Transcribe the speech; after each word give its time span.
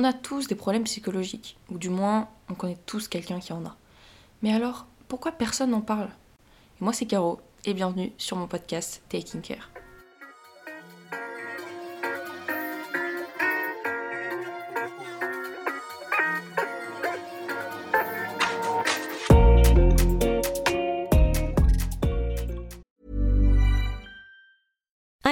On 0.00 0.04
a 0.04 0.14
tous 0.14 0.46
des 0.46 0.54
problèmes 0.54 0.84
psychologiques, 0.84 1.58
ou 1.68 1.76
du 1.76 1.90
moins 1.90 2.30
on 2.48 2.54
connaît 2.54 2.78
tous 2.86 3.06
quelqu'un 3.06 3.38
qui 3.38 3.52
en 3.52 3.66
a. 3.66 3.76
Mais 4.40 4.50
alors, 4.50 4.86
pourquoi 5.08 5.30
personne 5.30 5.72
n'en 5.72 5.82
parle? 5.82 6.08
Moi 6.80 6.94
c'est 6.94 7.04
Caro, 7.04 7.38
et 7.66 7.74
bienvenue 7.74 8.10
sur 8.16 8.38
mon 8.38 8.46
podcast 8.46 9.02
Taking 9.10 9.42
Care. 9.42 9.70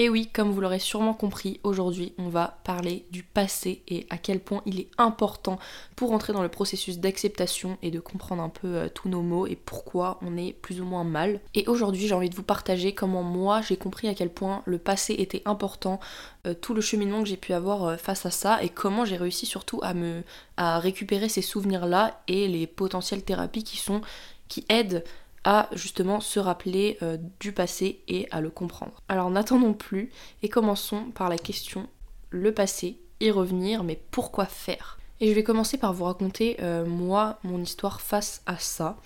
Et 0.00 0.08
oui, 0.08 0.28
comme 0.32 0.52
vous 0.52 0.60
l'aurez 0.60 0.78
sûrement 0.78 1.12
compris, 1.12 1.58
aujourd'hui 1.64 2.12
on 2.18 2.28
va 2.28 2.60
parler 2.62 3.04
du 3.10 3.24
passé 3.24 3.82
et 3.88 4.06
à 4.10 4.16
quel 4.16 4.38
point 4.38 4.62
il 4.64 4.78
est 4.78 4.90
important 4.96 5.58
pour 5.96 6.12
entrer 6.12 6.32
dans 6.32 6.44
le 6.44 6.48
processus 6.48 7.00
d'acceptation 7.00 7.78
et 7.82 7.90
de 7.90 7.98
comprendre 7.98 8.40
un 8.40 8.48
peu 8.48 8.68
euh, 8.76 8.88
tous 8.88 9.08
nos 9.08 9.22
mots 9.22 9.48
et 9.48 9.56
pourquoi 9.56 10.20
on 10.22 10.36
est 10.36 10.52
plus 10.52 10.80
ou 10.80 10.84
moins 10.84 11.02
mal. 11.02 11.40
Et 11.56 11.66
aujourd'hui 11.66 12.06
j'ai 12.06 12.14
envie 12.14 12.30
de 12.30 12.36
vous 12.36 12.44
partager 12.44 12.94
comment 12.94 13.24
moi 13.24 13.60
j'ai 13.60 13.76
compris 13.76 14.06
à 14.06 14.14
quel 14.14 14.30
point 14.30 14.62
le 14.66 14.78
passé 14.78 15.16
était 15.18 15.42
important, 15.46 15.98
euh, 16.46 16.54
tout 16.54 16.74
le 16.74 16.80
cheminement 16.80 17.20
que 17.20 17.28
j'ai 17.28 17.36
pu 17.36 17.52
avoir 17.52 17.82
euh, 17.82 17.96
face 17.96 18.24
à 18.24 18.30
ça 18.30 18.62
et 18.62 18.68
comment 18.68 19.04
j'ai 19.04 19.16
réussi 19.16 19.46
surtout 19.46 19.80
à 19.82 19.94
me 19.94 20.22
récupérer 20.56 21.28
ces 21.28 21.42
souvenirs 21.42 21.86
là 21.86 22.20
et 22.28 22.46
les 22.46 22.68
potentielles 22.68 23.24
thérapies 23.24 23.64
qui 23.64 23.78
sont 23.78 24.00
qui 24.48 24.64
aident 24.68 25.04
à 25.48 25.70
justement 25.72 26.20
se 26.20 26.38
rappeler 26.38 26.98
euh, 27.00 27.16
du 27.40 27.52
passé 27.52 28.02
et 28.06 28.28
à 28.30 28.42
le 28.42 28.50
comprendre. 28.50 29.00
Alors 29.08 29.30
n'attendons 29.30 29.72
plus 29.72 30.10
et 30.42 30.50
commençons 30.50 31.04
par 31.14 31.30
la 31.30 31.38
question 31.38 31.88
le 32.28 32.52
passé, 32.52 32.98
y 33.20 33.30
revenir, 33.30 33.82
mais 33.82 33.98
pourquoi 34.10 34.44
faire? 34.44 34.98
Et 35.20 35.30
je 35.30 35.34
vais 35.34 35.42
commencer 35.42 35.78
par 35.78 35.94
vous 35.94 36.04
raconter 36.04 36.58
euh, 36.60 36.84
moi 36.84 37.38
mon 37.44 37.62
histoire 37.62 38.02
face 38.02 38.42
à 38.44 38.58
ça. 38.58 38.98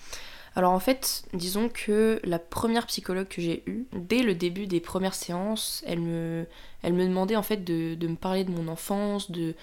Alors 0.57 0.73
en 0.73 0.81
fait, 0.81 1.23
disons 1.33 1.69
que 1.69 2.21
la 2.25 2.41
première 2.41 2.89
psychologue 2.89 3.29
que 3.29 3.41
j'ai 3.41 3.63
eue, 3.67 3.87
dès 3.93 4.25
le 4.25 4.35
début 4.35 4.67
des 4.67 4.81
premières 4.81 5.15
séances, 5.15 5.85
elle 5.87 6.01
me, 6.01 6.47
demandait 6.83 7.37
en 7.37 7.45
fait 7.45 7.63
de 7.63 8.07
me 8.09 8.17
parler 8.17 8.43
de 8.43 8.51
mon 8.51 8.67
enfance, 8.67 9.31
de, 9.31 9.55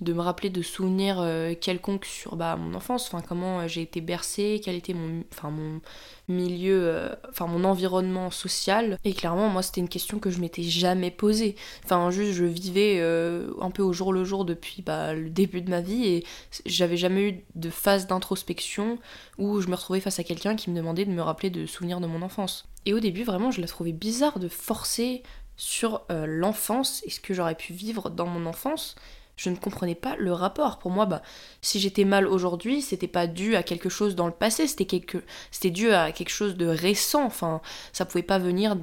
de 0.00 0.12
me 0.12 0.20
rappeler 0.20 0.50
de 0.50 0.62
souvenirs 0.62 1.18
euh, 1.20 1.54
quelconques 1.60 2.04
sur 2.04 2.36
bah, 2.36 2.56
mon 2.56 2.74
enfance, 2.74 3.06
enfin 3.06 3.22
comment 3.26 3.60
euh, 3.60 3.68
j'ai 3.68 3.82
été 3.82 4.00
bercée, 4.00 4.60
quel 4.64 4.76
était 4.76 4.94
mon, 4.94 5.24
enfin, 5.32 5.50
mon 5.50 5.80
milieu, 6.28 6.80
euh, 6.84 7.08
mon 7.40 7.64
environnement 7.64 8.30
social. 8.30 8.98
Et 9.04 9.12
clairement, 9.12 9.48
moi, 9.48 9.62
c'était 9.62 9.80
une 9.80 9.88
question 9.88 10.18
que 10.18 10.30
je 10.30 10.40
m'étais 10.40 10.62
jamais 10.62 11.10
posée. 11.10 11.56
Enfin, 11.84 12.10
juste, 12.10 12.32
je 12.32 12.44
vivais 12.44 13.00
un 13.00 13.70
peu 13.70 13.82
au 13.82 13.92
jour 13.92 14.12
le 14.12 14.24
jour 14.24 14.44
depuis 14.44 14.82
bah, 14.82 15.14
le 15.14 15.30
début 15.30 15.62
de 15.62 15.70
ma 15.70 15.80
vie 15.80 16.06
et 16.06 16.24
j'avais 16.66 16.96
jamais 16.96 17.28
eu 17.28 17.44
de 17.54 17.70
phase 17.70 18.06
d'introspection 18.06 18.98
où 19.38 19.60
je 19.60 19.68
me 19.68 19.74
retrouvais 19.74 20.00
face 20.00 20.18
à 20.18 20.24
quelqu'un 20.24 20.54
qui 20.54 20.70
me 20.70 20.76
demandait 20.76 21.06
de 21.06 21.10
me 21.10 21.22
rappeler 21.22 21.50
de 21.50 21.66
souvenirs 21.66 22.00
de 22.00 22.06
mon 22.06 22.22
enfance. 22.22 22.68
Et 22.86 22.92
au 22.92 23.00
début, 23.00 23.24
vraiment, 23.24 23.50
je 23.50 23.60
la 23.60 23.66
trouvais 23.66 23.92
bizarre 23.92 24.38
de 24.38 24.48
forcer 24.48 25.22
sur 25.56 26.02
l'enfance 26.08 27.02
et 27.04 27.10
ce 27.10 27.20
que 27.20 27.34
j'aurais 27.34 27.56
pu 27.56 27.72
vivre 27.72 28.10
dans 28.10 28.26
mon 28.26 28.46
enfance 28.46 28.94
je 29.38 29.48
ne 29.48 29.56
comprenais 29.56 29.94
pas 29.94 30.16
le 30.18 30.32
rapport. 30.32 30.78
Pour 30.78 30.90
moi, 30.90 31.06
bah, 31.06 31.22
si 31.62 31.80
j'étais 31.80 32.04
mal 32.04 32.26
aujourd'hui, 32.26 32.82
c'était 32.82 33.06
pas 33.06 33.26
dû 33.26 33.56
à 33.56 33.62
quelque 33.62 33.88
chose 33.88 34.14
dans 34.16 34.26
le 34.26 34.32
passé, 34.32 34.66
c'était 34.66 34.84
quelque... 34.84 35.18
c'était 35.50 35.70
dû 35.70 35.90
à 35.92 36.12
quelque 36.12 36.28
chose 36.28 36.56
de 36.56 36.66
récent. 36.66 37.24
Enfin, 37.24 37.62
ça 37.92 38.04
pouvait 38.04 38.22
pas 38.22 38.38
venir 38.38 38.76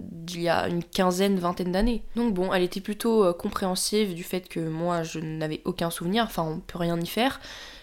d'il 0.00 0.42
y 0.42 0.48
a 0.48 0.68
une 0.68 0.82
quinzaine, 0.82 1.38
vingtaine 1.38 1.70
d'années. 1.70 2.02
Donc 2.16 2.34
bon, 2.34 2.52
elle 2.52 2.64
était 2.64 2.80
plutôt 2.80 3.24
euh, 3.24 3.32
compréhensive 3.32 4.14
du 4.14 4.24
fait 4.24 4.48
que 4.48 4.58
moi, 4.58 5.04
je 5.04 5.20
n'avais 5.20 5.62
aucun 5.64 5.90
souvenir. 5.90 6.24
Enfin, 6.24 6.42
on 6.42 6.58
peut 6.58 6.78
rien 6.78 6.98
y 7.00 7.06
faire. 7.06 7.40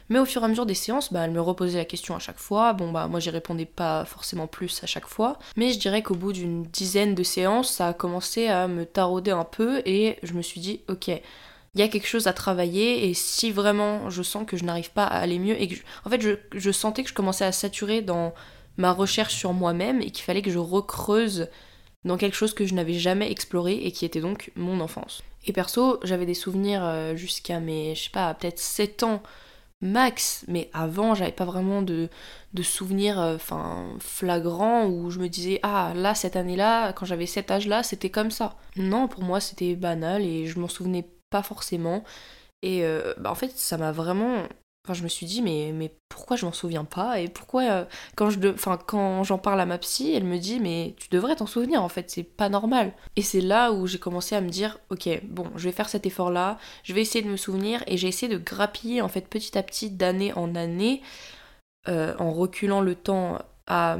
Mais 0.09 0.19
au 0.19 0.25
fur 0.25 0.41
et 0.41 0.45
à 0.45 0.47
mesure 0.47 0.65
des 0.65 0.73
séances, 0.73 1.13
bah, 1.13 1.21
elle 1.23 1.31
me 1.31 1.39
reposait 1.39 1.77
la 1.77 1.85
question 1.85 2.15
à 2.15 2.19
chaque 2.19 2.39
fois. 2.39 2.73
Bon, 2.73 2.91
bah, 2.91 3.07
moi, 3.07 3.19
j'y 3.19 3.29
répondais 3.29 3.65
pas 3.65 4.03
forcément 4.05 4.47
plus 4.47 4.83
à 4.83 4.87
chaque 4.87 5.07
fois. 5.07 5.37
Mais 5.55 5.71
je 5.71 5.79
dirais 5.79 6.01
qu'au 6.01 6.15
bout 6.15 6.33
d'une 6.33 6.63
dizaine 6.63 7.15
de 7.15 7.23
séances, 7.23 7.71
ça 7.71 7.87
a 7.89 7.93
commencé 7.93 8.47
à 8.47 8.67
me 8.67 8.85
tarauder 8.85 9.31
un 9.31 9.45
peu 9.45 9.81
et 9.85 10.17
je 10.23 10.33
me 10.33 10.41
suis 10.41 10.59
dit, 10.59 10.81
ok, 10.89 11.11
il 11.79 11.81
y 11.81 11.85
a 11.85 11.87
quelque 11.87 12.07
chose 12.07 12.27
à 12.27 12.33
travailler 12.33 13.07
et 13.07 13.13
si 13.13 13.51
vraiment 13.51 14.09
je 14.09 14.21
sens 14.21 14.45
que 14.45 14.57
je 14.57 14.65
n'arrive 14.65 14.91
pas 14.91 15.05
à 15.05 15.17
aller 15.19 15.39
mieux 15.39 15.59
et 15.61 15.69
que 15.69 15.75
en 16.03 16.09
fait 16.09 16.19
je, 16.19 16.71
sentais 16.71 17.03
que 17.03 17.09
je 17.09 17.13
commençais 17.13 17.45
à 17.45 17.53
saturer 17.53 18.01
dans 18.01 18.33
ma 18.75 18.91
recherche 18.91 19.33
sur 19.33 19.53
moi-même 19.53 20.01
et 20.01 20.11
qu'il 20.11 20.25
fallait 20.25 20.41
que 20.41 20.51
je 20.51 20.59
recreuse 20.59 21.47
dans 22.03 22.17
quelque 22.17 22.35
chose 22.35 22.53
que 22.53 22.65
je 22.65 22.73
n'avais 22.73 22.95
jamais 22.95 23.31
exploré 23.31 23.75
et 23.75 23.93
qui 23.93 24.03
était 24.03 24.19
donc 24.19 24.51
mon 24.57 24.81
enfance. 24.81 25.23
Et 25.45 25.53
perso, 25.53 26.01
j'avais 26.03 26.25
des 26.25 26.33
souvenirs 26.33 26.83
euh, 26.83 27.15
jusqu'à 27.15 27.61
mes, 27.61 27.95
je 27.95 28.03
sais 28.03 28.09
pas, 28.09 28.33
peut-être 28.33 28.59
7 28.59 29.03
ans 29.03 29.23
max, 29.79 30.43
mais 30.49 30.69
avant, 30.73 31.15
j'avais 31.15 31.31
pas 31.31 31.45
vraiment 31.45 31.81
de, 31.81 32.09
de 32.53 32.61
souvenirs 32.61 33.21
euh, 33.21 33.35
enfin 33.35 33.85
flagrants 33.99 34.85
où 34.87 35.09
je 35.11 35.19
me 35.19 35.29
disais 35.29 35.61
ah 35.63 35.93
là 35.95 36.13
cette 36.13 36.35
année-là, 36.35 36.91
quand 36.91 37.05
j'avais 37.05 37.25
cet 37.25 37.51
âge-là, 37.51 37.83
c'était 37.83 38.09
comme 38.09 38.31
ça. 38.31 38.57
Non, 38.75 39.07
pour 39.07 39.23
moi, 39.23 39.39
c'était 39.39 39.75
banal 39.75 40.23
et 40.23 40.45
je 40.45 40.59
m'en 40.59 40.67
souvenais 40.67 41.05
pas 41.29 41.43
forcément. 41.43 42.03
Et 42.61 42.83
euh, 42.83 43.13
bah, 43.17 43.31
en 43.31 43.35
fait, 43.35 43.51
ça 43.57 43.77
m'a 43.77 43.91
vraiment. 43.91 44.43
Enfin, 44.85 44.93
je 44.93 45.03
me 45.03 45.09
suis 45.09 45.25
dit, 45.25 45.41
mais, 45.41 45.93
pourquoi 46.07 46.37
je 46.37 46.45
m'en 46.45 46.53
souviens 46.53 46.85
pas 46.85 47.19
Et 47.19 47.27
pourquoi, 47.27 47.63
euh, 47.63 47.85
quand, 48.15 48.29
je 48.29 48.39
enfin, 48.47 48.77
quand 48.77 49.23
j'en 49.23 49.37
parle 49.37 49.59
à 49.61 49.65
ma 49.65 49.77
psy, 49.77 50.13
elle 50.13 50.23
me 50.23 50.37
dit, 50.39 50.59
mais 50.59 50.95
tu 50.97 51.09
devrais 51.09 51.35
t'en 51.35 51.45
souvenir, 51.45 51.83
en 51.83 51.89
fait, 51.89 52.09
c'est 52.09 52.23
pas 52.23 52.49
normal. 52.49 52.93
Et 53.15 53.21
c'est 53.21 53.41
là 53.41 53.71
où 53.71 53.87
j'ai 53.87 53.99
commencé 53.99 54.35
à 54.35 54.41
me 54.41 54.49
dire, 54.49 54.79
ok, 54.89 55.21
bon, 55.25 55.45
je 55.55 55.65
vais 55.65 55.73
faire 55.73 55.89
cet 55.89 56.05
effort-là, 56.05 56.57
je 56.83 56.93
vais 56.93 57.01
essayer 57.01 57.23
de 57.23 57.29
me 57.29 57.37
souvenir, 57.37 57.83
et 57.87 57.97
j'ai 57.97 58.07
essayé 58.07 58.31
de 58.33 58.39
grappiller, 58.39 59.01
en 59.01 59.09
fait, 59.09 59.27
petit 59.27 59.57
à 59.57 59.63
petit, 59.63 59.91
d'année 59.91 60.33
en 60.33 60.55
année, 60.55 61.01
euh, 61.87 62.15
en 62.17 62.31
reculant 62.31 62.81
le 62.81 62.95
temps 62.95 63.39
à. 63.67 63.97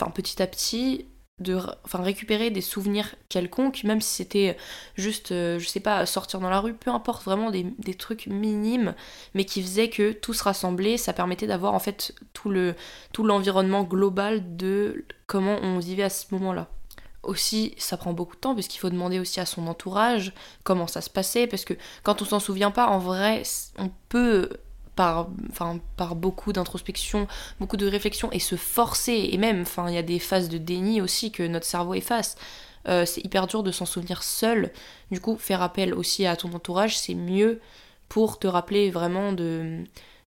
Enfin, 0.00 0.10
petit 0.10 0.42
à 0.42 0.46
petit, 0.46 1.06
de 1.42 1.58
enfin, 1.84 2.02
récupérer 2.02 2.50
des 2.50 2.60
souvenirs 2.60 3.14
quelconques, 3.28 3.84
même 3.84 4.00
si 4.00 4.14
c'était 4.16 4.56
juste, 4.96 5.32
euh, 5.32 5.58
je 5.58 5.68
sais 5.68 5.80
pas, 5.80 6.06
sortir 6.06 6.40
dans 6.40 6.50
la 6.50 6.60
rue, 6.60 6.74
peu 6.74 6.90
importe, 6.90 7.24
vraiment 7.24 7.50
des, 7.50 7.64
des, 7.78 7.94
trucs 7.94 8.26
minimes, 8.26 8.94
mais 9.34 9.44
qui 9.44 9.62
faisaient 9.62 9.90
que 9.90 10.12
tout 10.12 10.32
se 10.32 10.44
rassemblait, 10.44 10.96
ça 10.96 11.12
permettait 11.12 11.46
d'avoir 11.46 11.74
en 11.74 11.78
fait 11.78 12.14
tout 12.32 12.50
le 12.50 12.74
tout 13.12 13.24
l'environnement 13.24 13.82
global 13.82 14.56
de 14.56 15.04
comment 15.26 15.58
on 15.62 15.78
vivait 15.78 16.04
à 16.04 16.10
ce 16.10 16.26
moment-là. 16.32 16.68
aussi, 17.22 17.74
ça 17.78 17.96
prend 17.96 18.12
beaucoup 18.12 18.36
de 18.36 18.40
temps 18.40 18.54
parce 18.54 18.68
qu'il 18.68 18.80
faut 18.80 18.90
demander 18.90 19.18
aussi 19.18 19.40
à 19.40 19.46
son 19.46 19.66
entourage 19.66 20.32
comment 20.64 20.86
ça 20.86 21.00
se 21.00 21.10
passait. 21.10 21.46
Parce 21.46 21.64
que 21.64 21.74
quand 22.02 22.22
on 22.22 22.24
s'en 22.24 22.40
souvient 22.40 22.70
pas, 22.70 22.86
en 22.86 22.98
vrai, 22.98 23.42
on 23.78 23.90
peut 24.08 24.50
par, 24.96 25.28
enfin, 25.50 25.78
par 25.96 26.14
beaucoup 26.14 26.52
d'introspection, 26.52 27.26
beaucoup 27.60 27.76
de 27.76 27.86
réflexion 27.86 28.30
et 28.32 28.38
se 28.38 28.56
forcer. 28.56 29.30
Et 29.32 29.38
même, 29.38 29.62
enfin, 29.62 29.88
il 29.88 29.94
y 29.94 29.98
a 29.98 30.02
des 30.02 30.18
phases 30.18 30.48
de 30.48 30.58
déni 30.58 31.00
aussi 31.00 31.32
que 31.32 31.42
notre 31.42 31.66
cerveau 31.66 31.94
efface. 31.94 32.36
Euh, 32.88 33.06
c'est 33.06 33.24
hyper 33.24 33.46
dur 33.46 33.62
de 33.62 33.72
s'en 33.72 33.86
souvenir 33.86 34.22
seul. 34.22 34.72
Du 35.10 35.20
coup, 35.20 35.36
faire 35.36 35.62
appel 35.62 35.94
aussi 35.94 36.26
à 36.26 36.36
ton 36.36 36.52
entourage, 36.52 36.98
c'est 36.98 37.14
mieux 37.14 37.60
pour 38.08 38.38
te 38.38 38.46
rappeler 38.46 38.90
vraiment 38.90 39.32
de, 39.32 39.84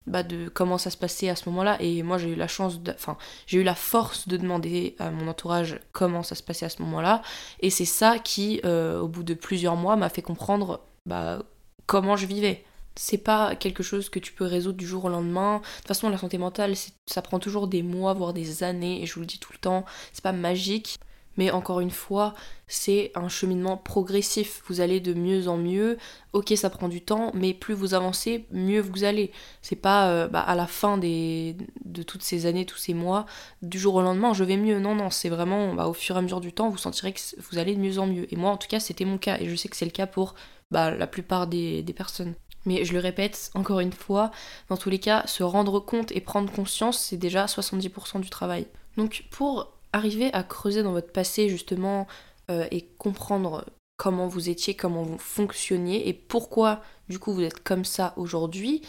bah, 0.07 0.23
de 0.23 0.49
comment 0.49 0.77
ça 0.77 0.89
se 0.89 0.97
passait 0.97 1.29
à 1.29 1.35
ce 1.35 1.49
moment-là. 1.49 1.77
Et 1.81 2.01
moi, 2.01 2.17
j'ai 2.17 2.29
eu 2.29 2.35
la 2.35 2.47
chance, 2.47 2.79
enfin, 2.89 3.17
j'ai 3.45 3.59
eu 3.59 3.63
la 3.63 3.75
force 3.75 4.27
de 4.27 4.37
demander 4.37 4.95
à 4.99 5.11
mon 5.11 5.27
entourage 5.27 5.79
comment 5.91 6.23
ça 6.23 6.35
se 6.35 6.43
passait 6.43 6.65
à 6.65 6.69
ce 6.69 6.81
moment-là. 6.81 7.21
Et 7.59 7.69
c'est 7.69 7.85
ça 7.85 8.19
qui, 8.19 8.61
euh, 8.65 8.99
au 8.99 9.07
bout 9.07 9.23
de 9.23 9.33
plusieurs 9.33 9.75
mois, 9.75 9.95
m'a 9.95 10.09
fait 10.09 10.21
comprendre 10.21 10.81
bah, 11.05 11.39
comment 11.85 12.15
je 12.15 12.25
vivais. 12.25 12.63
C'est 12.95 13.17
pas 13.17 13.55
quelque 13.55 13.83
chose 13.83 14.09
que 14.09 14.19
tu 14.19 14.33
peux 14.33 14.45
résoudre 14.45 14.77
du 14.77 14.87
jour 14.87 15.05
au 15.05 15.09
lendemain. 15.09 15.57
De 15.57 15.77
toute 15.77 15.87
façon, 15.87 16.09
la 16.09 16.17
santé 16.17 16.37
mentale, 16.37 16.73
ça 17.07 17.21
prend 17.21 17.39
toujours 17.39 17.67
des 17.67 17.83
mois, 17.83 18.13
voire 18.13 18.33
des 18.33 18.63
années, 18.63 19.01
et 19.01 19.05
je 19.05 19.13
vous 19.15 19.21
le 19.21 19.25
dis 19.25 19.39
tout 19.39 19.53
le 19.53 19.59
temps, 19.59 19.85
c'est 20.13 20.23
pas 20.23 20.31
magique. 20.31 20.97
Mais 21.37 21.51
encore 21.51 21.79
une 21.81 21.91
fois, 21.91 22.33
c'est 22.67 23.11
un 23.15 23.27
cheminement 23.27 23.77
progressif. 23.77 24.61
Vous 24.67 24.79
allez 24.81 24.99
de 24.99 25.13
mieux 25.13 25.47
en 25.47 25.57
mieux. 25.57 25.97
Ok, 26.33 26.53
ça 26.55 26.69
prend 26.69 26.87
du 26.87 27.01
temps, 27.01 27.31
mais 27.33 27.53
plus 27.53 27.73
vous 27.73 27.93
avancez, 27.93 28.45
mieux 28.51 28.79
vous 28.79 29.03
allez. 29.03 29.31
C'est 29.61 29.75
pas 29.75 30.09
euh, 30.09 30.27
bah, 30.27 30.39
à 30.39 30.55
la 30.55 30.67
fin 30.67 30.97
des, 30.97 31.57
de 31.83 32.03
toutes 32.03 32.23
ces 32.23 32.45
années, 32.45 32.65
tous 32.65 32.77
ces 32.77 32.93
mois, 32.93 33.25
du 33.61 33.77
jour 33.79 33.95
au 33.95 34.01
lendemain, 34.01 34.33
je 34.33 34.43
vais 34.43 34.57
mieux. 34.57 34.79
Non, 34.79 34.95
non, 34.95 35.09
c'est 35.09 35.29
vraiment 35.29 35.73
bah, 35.73 35.87
au 35.87 35.93
fur 35.93 36.15
et 36.15 36.19
à 36.19 36.21
mesure 36.21 36.41
du 36.41 36.53
temps, 36.53 36.69
vous 36.69 36.77
sentirez 36.77 37.13
que 37.13 37.19
vous 37.49 37.57
allez 37.57 37.75
de 37.75 37.81
mieux 37.81 37.99
en 37.99 38.07
mieux. 38.07 38.31
Et 38.33 38.37
moi, 38.37 38.51
en 38.51 38.57
tout 38.57 38.67
cas, 38.67 38.79
c'était 38.79 39.05
mon 39.05 39.17
cas. 39.17 39.37
Et 39.39 39.49
je 39.49 39.55
sais 39.55 39.67
que 39.67 39.75
c'est 39.75 39.85
le 39.85 39.91
cas 39.91 40.07
pour 40.07 40.35
bah, 40.71 40.91
la 40.91 41.07
plupart 41.07 41.47
des, 41.47 41.83
des 41.83 41.93
personnes. 41.93 42.33
Mais 42.65 42.85
je 42.85 42.93
le 42.93 42.99
répète 42.99 43.51
encore 43.53 43.79
une 43.79 43.93
fois, 43.93 44.31
dans 44.69 44.77
tous 44.77 44.89
les 44.89 44.99
cas, 44.99 45.25
se 45.27 45.43
rendre 45.43 45.79
compte 45.79 46.11
et 46.11 46.21
prendre 46.21 46.51
conscience, 46.51 46.99
c'est 46.99 47.17
déjà 47.17 47.45
70% 47.45 48.21
du 48.21 48.29
travail. 48.29 48.67
Donc 48.97 49.25
pour 49.31 49.73
arriver 49.93 50.33
à 50.33 50.43
creuser 50.43 50.83
dans 50.83 50.91
votre 50.91 51.11
passé 51.11 51.49
justement 51.49 52.07
euh, 52.51 52.65
et 52.71 52.85
comprendre 52.97 53.65
comment 53.97 54.27
vous 54.27 54.49
étiez, 54.49 54.75
comment 54.75 55.03
vous 55.03 55.17
fonctionniez 55.17 56.07
et 56.07 56.13
pourquoi 56.13 56.81
du 57.07 57.19
coup 57.19 57.33
vous 57.33 57.43
êtes 57.43 57.63
comme 57.63 57.85
ça 57.85 58.13
aujourd'hui, 58.17 58.81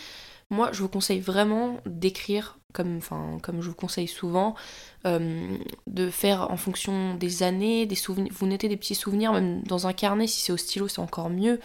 moi 0.50 0.70
je 0.72 0.82
vous 0.82 0.88
conseille 0.88 1.20
vraiment 1.20 1.76
d'écrire 1.86 2.58
comme, 2.72 3.00
comme 3.42 3.62
je 3.62 3.68
vous 3.68 3.74
conseille 3.74 4.08
souvent, 4.08 4.54
euh, 5.06 5.56
de 5.86 6.10
faire 6.10 6.50
en 6.50 6.58
fonction 6.58 7.14
des 7.14 7.42
années, 7.42 7.86
des 7.86 7.94
souvenirs, 7.94 8.30
vous 8.36 8.46
notez 8.46 8.68
des 8.68 8.76
petits 8.76 8.94
souvenirs, 8.94 9.32
même 9.32 9.62
dans 9.62 9.86
un 9.86 9.94
carnet, 9.94 10.26
si 10.26 10.42
c'est 10.42 10.52
au 10.52 10.58
stylo 10.58 10.86
c'est 10.86 10.98
encore 10.98 11.30
mieux, 11.30 11.58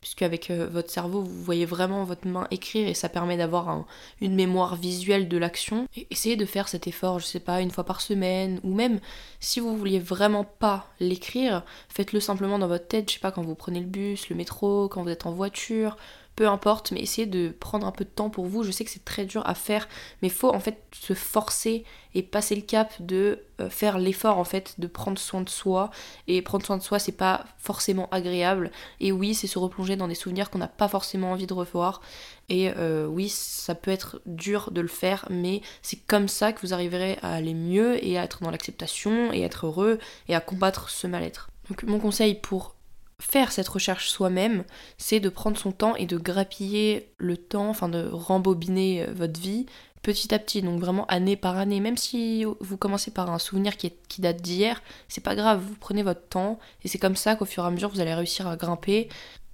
puisque 0.00 0.22
avec 0.22 0.50
euh, 0.50 0.68
votre 0.70 0.90
cerveau, 0.90 1.22
vous 1.22 1.42
voyez 1.42 1.66
vraiment 1.66 2.04
votre 2.04 2.26
main 2.26 2.46
écrire 2.50 2.88
et 2.88 2.94
ça 2.94 3.08
permet 3.08 3.36
d'avoir 3.36 3.84
une 4.20 4.34
mémoire 4.34 4.76
visuelle 4.76 5.28
de 5.28 5.36
l'action. 5.38 5.86
Essayez 6.10 6.36
de 6.36 6.44
faire 6.44 6.68
cet 6.68 6.86
effort, 6.86 7.18
je 7.18 7.26
sais 7.26 7.40
pas, 7.40 7.60
une 7.60 7.70
fois 7.70 7.84
par 7.84 8.00
semaine, 8.00 8.60
ou 8.62 8.74
même 8.74 9.00
si 9.40 9.60
vous 9.60 9.76
vouliez 9.76 9.98
vraiment 9.98 10.44
pas 10.44 10.88
l'écrire, 11.00 11.64
faites-le 11.88 12.20
simplement 12.20 12.58
dans 12.58 12.68
votre 12.68 12.86
tête, 12.86 13.08
je 13.08 13.14
sais 13.14 13.20
pas, 13.20 13.32
quand 13.32 13.42
vous 13.42 13.54
prenez 13.54 13.80
le 13.80 13.86
bus, 13.86 14.28
le 14.28 14.36
métro, 14.36 14.88
quand 14.88 15.02
vous 15.02 15.08
êtes 15.10 15.26
en 15.26 15.32
voiture, 15.32 15.96
peu 16.38 16.46
importe, 16.46 16.92
mais 16.92 17.00
essayez 17.00 17.26
de 17.26 17.48
prendre 17.48 17.84
un 17.84 17.90
peu 17.90 18.04
de 18.04 18.10
temps 18.10 18.30
pour 18.30 18.46
vous. 18.46 18.62
Je 18.62 18.70
sais 18.70 18.84
que 18.84 18.92
c'est 18.92 19.04
très 19.04 19.24
dur 19.24 19.42
à 19.44 19.56
faire, 19.56 19.88
mais 20.22 20.28
faut 20.28 20.54
en 20.54 20.60
fait 20.60 20.84
se 20.92 21.12
forcer 21.12 21.82
et 22.14 22.22
passer 22.22 22.54
le 22.54 22.62
cap 22.62 22.92
de 23.00 23.40
euh, 23.60 23.68
faire 23.68 23.98
l'effort 23.98 24.38
en 24.38 24.44
fait 24.44 24.78
de 24.78 24.86
prendre 24.86 25.18
soin 25.18 25.40
de 25.40 25.48
soi. 25.48 25.90
Et 26.28 26.40
prendre 26.40 26.64
soin 26.64 26.76
de 26.76 26.82
soi, 26.84 27.00
c'est 27.00 27.10
pas 27.10 27.44
forcément 27.56 28.08
agréable. 28.12 28.70
Et 29.00 29.10
oui, 29.10 29.34
c'est 29.34 29.48
se 29.48 29.58
replonger 29.58 29.96
dans 29.96 30.06
des 30.06 30.14
souvenirs 30.14 30.48
qu'on 30.48 30.58
n'a 30.58 30.68
pas 30.68 30.86
forcément 30.86 31.32
envie 31.32 31.48
de 31.48 31.54
revoir. 31.54 32.02
Et 32.48 32.70
euh, 32.76 33.06
oui, 33.06 33.28
ça 33.28 33.74
peut 33.74 33.90
être 33.90 34.22
dur 34.24 34.70
de 34.70 34.80
le 34.80 34.86
faire, 34.86 35.26
mais 35.30 35.60
c'est 35.82 35.98
comme 36.06 36.28
ça 36.28 36.52
que 36.52 36.60
vous 36.60 36.72
arriverez 36.72 37.18
à 37.20 37.32
aller 37.32 37.54
mieux 37.54 38.04
et 38.06 38.16
à 38.16 38.22
être 38.22 38.44
dans 38.44 38.52
l'acceptation 38.52 39.32
et 39.32 39.42
être 39.42 39.66
heureux 39.66 39.98
et 40.28 40.36
à 40.36 40.40
combattre 40.40 40.88
ce 40.88 41.08
mal-être. 41.08 41.50
Donc 41.68 41.82
mon 41.82 41.98
conseil 41.98 42.36
pour 42.36 42.76
faire 43.20 43.52
cette 43.52 43.68
recherche 43.68 44.08
soi-même, 44.08 44.64
c'est 44.96 45.20
de 45.20 45.28
prendre 45.28 45.58
son 45.58 45.72
temps 45.72 45.96
et 45.96 46.06
de 46.06 46.16
grappiller 46.16 47.12
le 47.18 47.36
temps, 47.36 47.68
enfin 47.68 47.88
de 47.88 48.08
rembobiner 48.10 49.02
euh, 49.02 49.12
votre 49.12 49.40
vie 49.40 49.66
petit 50.02 50.32
à 50.32 50.38
petit, 50.38 50.62
donc 50.62 50.80
vraiment 50.80 51.06
année 51.06 51.36
par 51.36 51.56
année. 51.56 51.80
Même 51.80 51.96
si 51.96 52.44
vous 52.44 52.76
commencez 52.76 53.10
par 53.10 53.30
un 53.30 53.38
souvenir 53.38 53.76
qui, 53.76 53.92
qui 54.08 54.20
date 54.20 54.40
d'hier, 54.40 54.80
c'est 55.08 55.22
pas 55.22 55.34
grave, 55.34 55.60
vous 55.60 55.74
prenez 55.74 56.02
votre 56.02 56.28
temps 56.28 56.58
et 56.84 56.88
c'est 56.88 56.98
comme 56.98 57.16
ça 57.16 57.34
qu'au 57.34 57.44
fur 57.44 57.64
et 57.64 57.66
à 57.66 57.70
mesure 57.70 57.90
vous 57.90 58.00
allez 58.00 58.14
réussir 58.14 58.46
à 58.46 58.56
grimper 58.56 59.08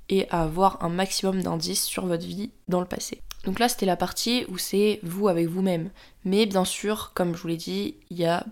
et 0.09 0.29
à 0.31 0.43
avoir 0.43 0.85
un 0.85 0.91
maximum 0.91 1.43
d'indices 1.43 1.85
sur 1.85 2.07
votre 2.07 2.27
vie 2.27 2.51
dans 2.69 2.81
le 2.81 2.87
passé. 2.87 3.23
Donc 3.45 3.59
là, 3.59 3.69
c'était 3.69 3.87
la 3.87 3.97
partie 3.97 4.45
où 4.49 4.59
c'est 4.59 5.01
vous 5.03 5.29
avec 5.29 5.49
vous-même. 5.49 5.91
Mais 6.25 6.47
bien 6.47 6.65
sûr, 6.65 7.13
comme 7.15 7.35
je 7.35 7.43
vous 7.43 7.49
l'ai 7.49 7.57
dit, 7.57 7.97
il 8.11 8.19
y 8.19 8.25
a 8.25 8.45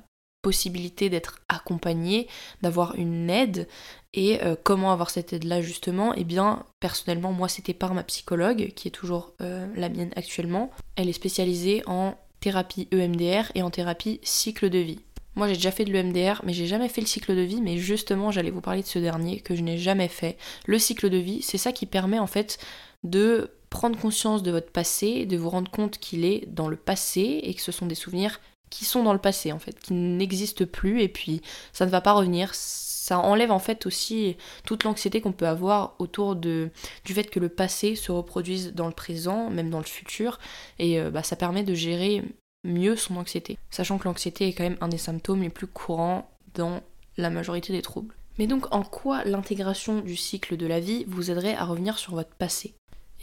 possibilité 0.42 1.08
d'être 1.08 1.40
accompagné, 1.48 2.28
d'avoir 2.60 2.96
une 2.96 3.30
aide. 3.30 3.68
Et 4.12 4.42
euh, 4.42 4.56
comment 4.62 4.92
avoir 4.92 5.08
cette 5.08 5.32
aide-là 5.32 5.62
justement? 5.62 6.12
Eh 6.14 6.24
bien, 6.24 6.64
personnellement, 6.80 7.32
moi, 7.32 7.48
c'était 7.48 7.72
par 7.72 7.94
ma 7.94 8.02
psychologue, 8.02 8.72
qui 8.74 8.88
est 8.88 8.92
toujours 8.92 9.32
euh, 9.40 9.66
la 9.74 9.88
mienne 9.88 10.12
actuellement. 10.16 10.70
Elle 10.96 11.08
est 11.08 11.14
spécialisée 11.14 11.82
en 11.86 12.18
thérapie 12.40 12.88
EMDR 12.92 13.52
et 13.54 13.62
en 13.62 13.70
thérapie 13.70 14.20
cycle 14.22 14.68
de 14.68 14.78
vie. 14.78 15.00
Moi, 15.34 15.48
j'ai 15.48 15.54
déjà 15.54 15.70
fait 15.70 15.86
de 15.86 15.92
l'EMDR, 15.92 16.42
mais 16.44 16.52
j'ai 16.52 16.66
jamais 16.66 16.90
fait 16.90 17.00
le 17.00 17.06
cycle 17.06 17.34
de 17.34 17.40
vie. 17.40 17.62
Mais 17.62 17.78
justement, 17.78 18.30
j'allais 18.30 18.50
vous 18.50 18.60
parler 18.60 18.82
de 18.82 18.86
ce 18.86 18.98
dernier 18.98 19.40
que 19.40 19.54
je 19.54 19.62
n'ai 19.62 19.78
jamais 19.78 20.08
fait. 20.08 20.36
Le 20.66 20.78
cycle 20.78 21.08
de 21.08 21.16
vie, 21.16 21.40
c'est 21.40 21.58
ça 21.58 21.72
qui 21.72 21.86
permet 21.86 22.18
en 22.18 22.26
fait 22.26 22.58
de 23.02 23.50
prendre 23.70 23.98
conscience 23.98 24.42
de 24.42 24.50
votre 24.50 24.70
passé, 24.70 25.24
de 25.24 25.38
vous 25.38 25.48
rendre 25.48 25.70
compte 25.70 25.96
qu'il 25.98 26.26
est 26.26 26.46
dans 26.46 26.68
le 26.68 26.76
passé 26.76 27.40
et 27.42 27.54
que 27.54 27.62
ce 27.62 27.72
sont 27.72 27.86
des 27.86 27.94
souvenirs 27.94 28.38
qui 28.72 28.86
sont 28.86 29.02
dans 29.02 29.12
le 29.12 29.18
passé 29.18 29.52
en 29.52 29.58
fait, 29.58 29.78
qui 29.78 29.92
n'existent 29.92 30.64
plus 30.64 31.02
et 31.02 31.08
puis 31.08 31.42
ça 31.74 31.84
ne 31.84 31.90
va 31.90 32.00
pas 32.00 32.12
revenir. 32.12 32.54
Ça 32.54 33.18
enlève 33.18 33.52
en 33.52 33.58
fait 33.58 33.84
aussi 33.84 34.36
toute 34.64 34.84
l'anxiété 34.84 35.20
qu'on 35.20 35.32
peut 35.32 35.46
avoir 35.46 35.94
autour 35.98 36.36
de, 36.36 36.70
du 37.04 37.12
fait 37.12 37.24
que 37.24 37.38
le 37.38 37.50
passé 37.50 37.94
se 37.96 38.10
reproduise 38.10 38.72
dans 38.72 38.86
le 38.86 38.94
présent, 38.94 39.50
même 39.50 39.68
dans 39.68 39.78
le 39.78 39.84
futur, 39.84 40.38
et 40.78 40.98
euh, 40.98 41.10
bah, 41.10 41.22
ça 41.22 41.36
permet 41.36 41.64
de 41.64 41.74
gérer 41.74 42.22
mieux 42.64 42.96
son 42.96 43.16
anxiété, 43.16 43.58
sachant 43.70 43.98
que 43.98 44.04
l'anxiété 44.04 44.48
est 44.48 44.52
quand 44.54 44.62
même 44.62 44.78
un 44.80 44.88
des 44.88 44.98
symptômes 44.98 45.42
les 45.42 45.50
plus 45.50 45.66
courants 45.66 46.30
dans 46.54 46.80
la 47.18 47.28
majorité 47.28 47.72
des 47.72 47.82
troubles. 47.82 48.14
Mais 48.38 48.46
donc 48.46 48.72
en 48.74 48.82
quoi 48.82 49.24
l'intégration 49.24 50.00
du 50.00 50.16
cycle 50.16 50.56
de 50.56 50.66
la 50.66 50.80
vie 50.80 51.04
vous 51.06 51.30
aiderait 51.30 51.56
à 51.56 51.66
revenir 51.66 51.98
sur 51.98 52.14
votre 52.14 52.34
passé? 52.34 52.72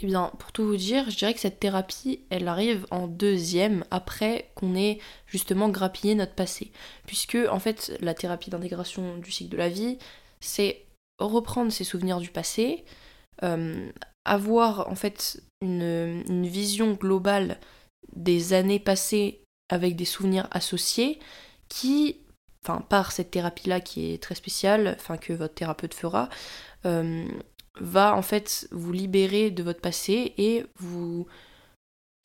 Eh 0.02 0.06
bien, 0.08 0.32
pour 0.40 0.52
tout 0.52 0.66
vous 0.66 0.78
dire, 0.78 1.10
je 1.10 1.18
dirais 1.18 1.34
que 1.34 1.40
cette 1.40 1.60
thérapie, 1.60 2.22
elle 2.30 2.48
arrive 2.48 2.86
en 2.90 3.08
deuxième, 3.08 3.84
après 3.92 4.50
qu'on 4.56 4.76
ait 4.76 5.00
justement 5.28 5.70
grappillé 5.70 6.16
notre 6.16 6.36
passé. 6.36 6.72
Puisque, 7.06 7.38
en 7.50 7.60
fait, 7.60 7.98
la 8.00 8.14
thérapie 8.14 8.50
d'intégration 8.50 9.18
du 9.18 9.32
cycle 9.32 9.52
de 9.52 9.58
la 9.58 9.70
vie, 9.70 9.98
c'est 10.40 10.86
reprendre 11.20 11.72
ses 11.72 11.84
souvenirs 11.84 12.20
du 12.20 12.30
passé, 12.30 12.86
euh, 13.44 13.90
avoir 14.26 14.90
en 14.90 14.96
fait 14.96 15.42
une, 15.62 16.48
vision 16.48 16.94
globale 16.94 17.60
des 18.16 18.54
années 18.54 18.80
passées 18.80 19.42
avec 19.70 19.96
des 19.96 20.06
souvenirs 20.06 20.48
associés 20.52 21.20
qui, 21.68 22.18
enfin, 22.64 22.82
par 22.82 23.12
cette 23.12 23.32
thérapie-là 23.32 23.82
qui 23.82 24.14
est 24.14 24.24
très 24.24 24.36
spéciale, 24.36 24.96
enfin, 24.98 25.18
que 25.18 25.34
votre 25.34 25.54
thérapeute 25.54 25.94
fera, 25.94 26.30
euh, 26.86 27.28
va 27.80 28.16
en 28.16 28.22
fait 28.22 28.68
vous 28.72 28.92
libérer 28.92 29.52
de 29.52 29.64
votre 29.64 29.82
passé 29.82 30.34
et 30.38 30.66
vous 30.78 31.28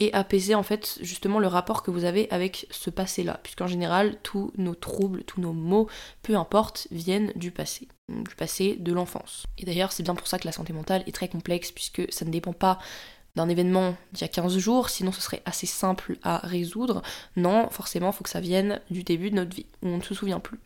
et 0.01 0.13
apaiser 0.13 0.55
en 0.55 0.65
fait 0.65 0.99
justement 1.03 1.39
le 1.39 1.47
rapport 1.47 1.83
que 1.85 1.91
vous 1.91 2.05
avez 2.05 2.29
avec 2.31 2.67
ce 2.71 2.91
passé-là, 2.91 3.39
puisqu'en 3.43 3.69
général 3.69 4.19
tous 4.23 4.53
nos 4.57 4.75
troubles, 4.75 5.23
tous 5.23 5.41
nos 5.41 5.53
maux, 5.53 5.89
peu 6.23 6.35
importe, 6.35 6.89
viennent 6.91 7.33
du 7.37 7.53
passé, 7.53 7.87
du 8.09 8.35
passé 8.35 8.77
de 8.79 8.93
l'enfance. 8.93 9.47
Et 9.59 9.65
d'ailleurs 9.65 9.93
c'est 9.93 10.03
bien 10.03 10.17
pour 10.17 10.27
ça 10.27 10.39
que 10.39 10.47
la 10.47 10.53
santé 10.53 10.73
mentale 10.73 11.05
est 11.07 11.15
très 11.15 11.29
complexe, 11.29 11.71
puisque 11.71 12.03
ça 12.13 12.25
ne 12.25 12.31
dépend 12.31 12.53
pas 12.53 12.81
d'un 13.37 13.49
événement 13.49 13.97
d'il 14.13 14.23
y 14.23 14.25
a 14.25 14.29
15 14.29 14.59
jours, 14.59 14.91
sinon 14.91 15.13
ce 15.13 15.21
serait 15.21 15.43
assez 15.45 15.67
simple 15.67 16.17
à 16.23 16.39
résoudre. 16.39 17.03
Non, 17.37 17.69
forcément, 17.71 18.11
il 18.11 18.13
faut 18.13 18.25
que 18.25 18.31
ça 18.31 18.41
vienne 18.41 18.81
du 18.91 19.03
début 19.03 19.31
de 19.31 19.37
notre 19.37 19.55
vie, 19.55 19.67
où 19.83 19.89
on 19.89 19.99
ne 19.99 20.03
se 20.03 20.15
souvient 20.15 20.41
plus. 20.41 20.61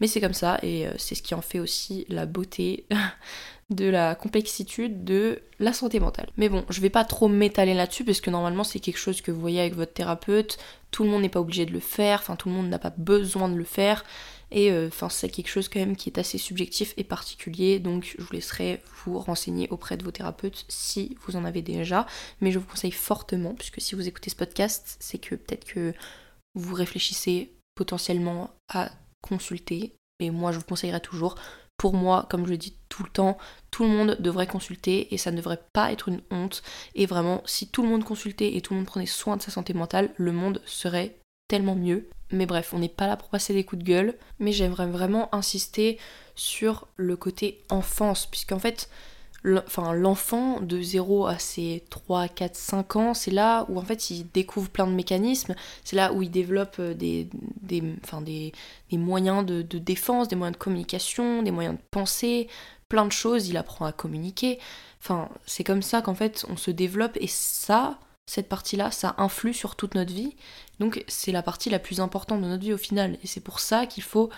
Mais 0.00 0.06
c'est 0.06 0.20
comme 0.20 0.34
ça, 0.34 0.58
et 0.62 0.86
euh, 0.86 0.92
c'est 0.98 1.14
ce 1.14 1.22
qui 1.22 1.34
en 1.34 1.40
fait 1.40 1.60
aussi 1.60 2.06
la 2.08 2.26
beauté 2.26 2.86
de 3.70 3.88
la 3.88 4.16
complexitude 4.16 5.04
de 5.04 5.42
la 5.60 5.72
santé 5.72 6.00
mentale. 6.00 6.28
Mais 6.36 6.48
bon, 6.48 6.64
je 6.68 6.80
vais 6.80 6.90
pas 6.90 7.04
trop 7.04 7.28
m'étaler 7.28 7.72
là-dessus 7.72 8.04
parce 8.04 8.20
que 8.20 8.30
normalement 8.30 8.64
c'est 8.64 8.80
quelque 8.80 8.98
chose 8.98 9.20
que 9.20 9.30
vous 9.30 9.40
voyez 9.40 9.60
avec 9.60 9.74
votre 9.74 9.92
thérapeute, 9.92 10.58
tout 10.90 11.04
le 11.04 11.10
monde 11.10 11.22
n'est 11.22 11.28
pas 11.28 11.40
obligé 11.40 11.66
de 11.66 11.72
le 11.72 11.80
faire, 11.80 12.18
enfin 12.18 12.34
tout 12.34 12.48
le 12.48 12.54
monde 12.56 12.68
n'a 12.68 12.80
pas 12.80 12.92
besoin 12.96 13.48
de 13.48 13.54
le 13.54 13.64
faire. 13.64 14.04
Et 14.50 14.72
euh, 14.72 14.88
enfin 14.88 15.08
c'est 15.08 15.28
quelque 15.28 15.48
chose 15.48 15.68
quand 15.68 15.78
même 15.78 15.94
qui 15.94 16.08
est 16.08 16.18
assez 16.18 16.36
subjectif 16.36 16.94
et 16.96 17.04
particulier. 17.04 17.78
Donc 17.78 18.16
je 18.18 18.22
vous 18.22 18.32
laisserai 18.32 18.82
vous 19.04 19.20
renseigner 19.20 19.68
auprès 19.70 19.96
de 19.96 20.02
vos 20.02 20.10
thérapeutes 20.10 20.64
si 20.68 21.16
vous 21.22 21.36
en 21.36 21.44
avez 21.44 21.62
déjà, 21.62 22.06
mais 22.40 22.50
je 22.50 22.58
vous 22.58 22.66
conseille 22.66 22.90
fortement 22.90 23.54
puisque 23.54 23.80
si 23.80 23.94
vous 23.94 24.08
écoutez 24.08 24.30
ce 24.30 24.36
podcast, 24.36 24.96
c'est 24.98 25.18
que 25.18 25.36
peut-être 25.36 25.64
que 25.64 25.94
vous 26.56 26.74
réfléchissez 26.74 27.52
potentiellement 27.76 28.50
à 28.68 28.90
consulter. 29.22 29.94
Et 30.18 30.30
moi 30.30 30.50
je 30.50 30.58
vous 30.58 30.64
conseillerais 30.64 31.00
toujours, 31.00 31.36
pour 31.80 31.94
moi, 31.94 32.26
comme 32.28 32.44
je 32.44 32.50
le 32.50 32.58
dis 32.58 32.76
tout 32.90 33.04
le 33.04 33.08
temps, 33.08 33.38
tout 33.70 33.84
le 33.84 33.88
monde 33.88 34.18
devrait 34.20 34.46
consulter 34.46 35.14
et 35.14 35.16
ça 35.16 35.30
ne 35.30 35.38
devrait 35.38 35.62
pas 35.72 35.90
être 35.92 36.08
une 36.08 36.20
honte. 36.30 36.62
Et 36.94 37.06
vraiment, 37.06 37.40
si 37.46 37.68
tout 37.68 37.82
le 37.82 37.88
monde 37.88 38.04
consultait 38.04 38.54
et 38.54 38.60
tout 38.60 38.74
le 38.74 38.80
monde 38.80 38.86
prenait 38.86 39.06
soin 39.06 39.38
de 39.38 39.40
sa 39.40 39.50
santé 39.50 39.72
mentale, 39.72 40.10
le 40.18 40.30
monde 40.30 40.60
serait 40.66 41.16
tellement 41.48 41.74
mieux. 41.74 42.10
Mais 42.32 42.44
bref, 42.44 42.74
on 42.74 42.80
n'est 42.80 42.90
pas 42.90 43.06
là 43.06 43.16
pour 43.16 43.30
passer 43.30 43.54
des 43.54 43.64
coups 43.64 43.82
de 43.82 43.88
gueule, 43.88 44.18
mais 44.38 44.52
j'aimerais 44.52 44.88
vraiment 44.88 45.34
insister 45.34 45.98
sur 46.34 46.86
le 46.96 47.16
côté 47.16 47.62
enfance, 47.70 48.26
puisqu'en 48.26 48.58
fait, 48.58 48.90
l'enfant 49.42 50.60
de 50.60 50.80
0 50.80 51.26
à 51.26 51.38
ses 51.38 51.84
3, 51.90 52.28
4, 52.28 52.54
5 52.54 52.96
ans, 52.96 53.14
c'est 53.14 53.30
là 53.30 53.64
où 53.68 53.78
en 53.78 53.82
fait 53.82 54.10
il 54.10 54.30
découvre 54.30 54.68
plein 54.68 54.86
de 54.86 54.92
mécanismes, 54.92 55.54
c'est 55.84 55.96
là 55.96 56.12
où 56.12 56.22
il 56.22 56.30
développe 56.30 56.76
euh, 56.78 56.94
des, 56.94 57.28
des, 57.62 57.82
des, 58.90 58.98
moyens 58.98 59.44
de, 59.46 59.62
de, 59.62 59.78
défense, 59.78 60.28
des 60.28 60.36
moyens 60.36 60.56
de 60.56 60.62
communication, 60.62 61.42
des 61.42 61.50
moyens 61.50 61.76
de 61.76 61.82
penser, 61.90 62.48
plein 62.88 63.06
de 63.06 63.12
choses, 63.12 63.48
il 63.48 63.56
apprend 63.56 63.86
à 63.86 63.92
communiquer. 63.92 64.58
Enfin, 65.02 65.30
c'est 65.46 65.64
comme 65.64 65.82
ça 65.82 66.02
qu'en 66.02 66.14
fait 66.14 66.44
on 66.50 66.56
se 66.56 66.70
développe 66.70 67.16
et 67.20 67.26
ça, 67.26 67.98
cette 68.26 68.48
partie-là, 68.48 68.90
ça 68.90 69.14
influe 69.16 69.54
sur 69.54 69.74
toute 69.74 69.94
notre 69.94 70.12
vie. 70.12 70.36
Donc 70.80 71.02
c'est 71.08 71.32
la 71.32 71.42
partie 71.42 71.70
la 71.70 71.78
plus 71.78 72.00
importante 72.00 72.42
de 72.42 72.46
notre 72.46 72.62
vie 72.62 72.74
au 72.74 72.78
final. 72.78 73.16
Et 73.22 73.26
c'est 73.26 73.40
pour 73.40 73.60
ça 73.60 73.86
qu'il 73.86 74.02
faut, 74.02 74.28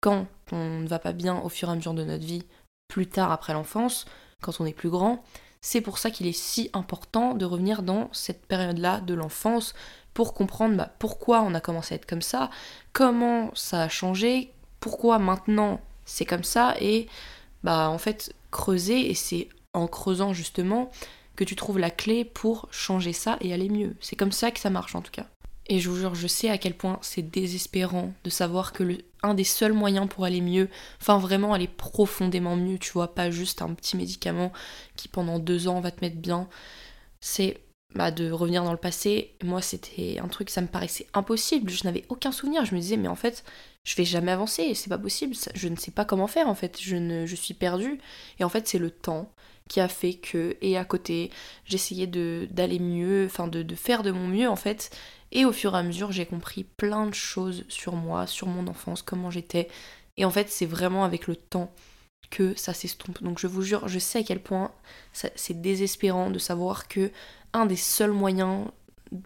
quand 0.00 0.26
on 0.52 0.80
ne 0.80 0.86
va 0.86 1.00
pas 1.00 1.12
bien 1.12 1.40
au 1.40 1.48
fur 1.48 1.68
et 1.68 1.72
à 1.72 1.74
mesure 1.74 1.94
de 1.94 2.04
notre 2.04 2.24
vie, 2.24 2.44
plus 2.86 3.08
tard 3.08 3.32
après 3.32 3.52
l'enfance, 3.52 4.06
quand 4.40 4.60
on 4.60 4.66
est 4.66 4.72
plus 4.72 4.90
grand. 4.90 5.22
C'est 5.60 5.80
pour 5.80 5.98
ça 5.98 6.10
qu'il 6.10 6.26
est 6.26 6.38
si 6.38 6.70
important 6.74 7.34
de 7.34 7.44
revenir 7.44 7.82
dans 7.82 8.10
cette 8.12 8.46
période-là 8.46 9.00
de 9.00 9.14
l'enfance 9.14 9.74
pour 10.12 10.34
comprendre 10.34 10.76
bah, 10.76 10.94
pourquoi 10.98 11.42
on 11.42 11.54
a 11.54 11.60
commencé 11.60 11.94
à 11.94 11.96
être 11.96 12.06
comme 12.06 12.22
ça, 12.22 12.50
comment 12.92 13.50
ça 13.54 13.82
a 13.82 13.88
changé, 13.88 14.52
pourquoi 14.80 15.18
maintenant 15.18 15.80
c'est 16.04 16.26
comme 16.26 16.44
ça 16.44 16.74
et 16.80 17.08
bah 17.62 17.88
en 17.88 17.96
fait 17.96 18.34
creuser 18.50 19.10
et 19.10 19.14
c'est 19.14 19.48
en 19.72 19.86
creusant 19.86 20.34
justement 20.34 20.90
que 21.36 21.44
tu 21.44 21.56
trouves 21.56 21.78
la 21.78 21.90
clé 21.90 22.24
pour 22.24 22.68
changer 22.70 23.12
ça 23.12 23.38
et 23.40 23.52
aller 23.52 23.68
mieux. 23.68 23.96
C'est 24.00 24.16
comme 24.16 24.32
ça 24.32 24.50
que 24.50 24.60
ça 24.60 24.70
marche 24.70 24.94
en 24.94 25.02
tout 25.02 25.10
cas. 25.10 25.26
Et 25.66 25.80
je 25.80 25.88
vous 25.88 25.96
jure, 25.96 26.14
je 26.14 26.26
sais 26.26 26.50
à 26.50 26.58
quel 26.58 26.74
point 26.74 26.98
c'est 27.00 27.22
désespérant 27.22 28.12
de 28.22 28.30
savoir 28.30 28.72
que 28.72 28.82
le, 28.82 28.98
un 29.22 29.34
des 29.34 29.44
seuls 29.44 29.72
moyens 29.72 30.08
pour 30.08 30.24
aller 30.24 30.42
mieux, 30.42 30.68
enfin 31.00 31.18
vraiment 31.18 31.54
aller 31.54 31.68
profondément 31.68 32.56
mieux, 32.56 32.78
tu 32.78 32.92
vois, 32.92 33.14
pas 33.14 33.30
juste 33.30 33.62
un 33.62 33.72
petit 33.72 33.96
médicament 33.96 34.52
qui 34.96 35.08
pendant 35.08 35.38
deux 35.38 35.68
ans 35.68 35.80
va 35.80 35.90
te 35.90 36.02
mettre 36.02 36.16
bien, 36.18 36.48
c'est 37.20 37.58
bah, 37.94 38.10
de 38.10 38.30
revenir 38.30 38.64
dans 38.64 38.72
le 38.72 38.78
passé. 38.78 39.36
Moi, 39.42 39.62
c'était 39.62 40.18
un 40.18 40.28
truc, 40.28 40.50
ça 40.50 40.60
me 40.60 40.66
paraissait 40.66 41.06
impossible. 41.14 41.70
Je 41.70 41.84
n'avais 41.84 42.04
aucun 42.08 42.32
souvenir. 42.32 42.64
Je 42.64 42.74
me 42.74 42.80
disais, 42.80 42.96
mais 42.96 43.08
en 43.08 43.14
fait, 43.14 43.44
je 43.84 43.94
vais 43.94 44.04
jamais 44.04 44.32
avancer. 44.32 44.74
C'est 44.74 44.90
pas 44.90 44.98
possible. 44.98 45.34
Je 45.54 45.68
ne 45.68 45.76
sais 45.76 45.92
pas 45.92 46.04
comment 46.04 46.26
faire. 46.26 46.48
En 46.48 46.56
fait, 46.56 46.78
je 46.80 46.96
ne, 46.96 47.24
je 47.24 47.36
suis 47.36 47.54
perdue. 47.54 48.00
Et 48.40 48.44
en 48.44 48.48
fait, 48.48 48.66
c'est 48.66 48.78
le 48.78 48.90
temps 48.90 49.30
qui 49.68 49.80
a 49.80 49.88
fait 49.88 50.14
que, 50.14 50.56
et 50.60 50.76
à 50.76 50.84
côté, 50.84 51.30
j'essayais 51.64 52.06
d'aller 52.06 52.78
mieux, 52.78 53.26
enfin 53.26 53.46
de, 53.48 53.62
de 53.62 53.74
faire 53.74 54.02
de 54.02 54.10
mon 54.10 54.26
mieux 54.26 54.48
en 54.48 54.56
fait. 54.56 54.90
Et 55.34 55.44
au 55.44 55.52
fur 55.52 55.74
et 55.74 55.78
à 55.78 55.82
mesure, 55.82 56.12
j'ai 56.12 56.26
compris 56.26 56.64
plein 56.64 57.06
de 57.06 57.14
choses 57.14 57.64
sur 57.68 57.94
moi, 57.94 58.26
sur 58.26 58.46
mon 58.46 58.66
enfance, 58.68 59.02
comment 59.02 59.30
j'étais. 59.30 59.68
Et 60.16 60.24
en 60.24 60.30
fait, 60.30 60.48
c'est 60.48 60.66
vraiment 60.66 61.04
avec 61.04 61.26
le 61.26 61.34
temps 61.36 61.72
que 62.30 62.54
ça 62.56 62.72
s'estompe. 62.72 63.22
Donc 63.22 63.38
je 63.38 63.46
vous 63.46 63.62
jure, 63.62 63.88
je 63.88 63.98
sais 63.98 64.20
à 64.20 64.22
quel 64.22 64.40
point 64.40 64.70
c'est 65.12 65.60
désespérant 65.60 66.30
de 66.30 66.38
savoir 66.38 66.88
que 66.88 67.10
un 67.52 67.66
des 67.66 67.76
seuls 67.76 68.12
moyens 68.12 68.66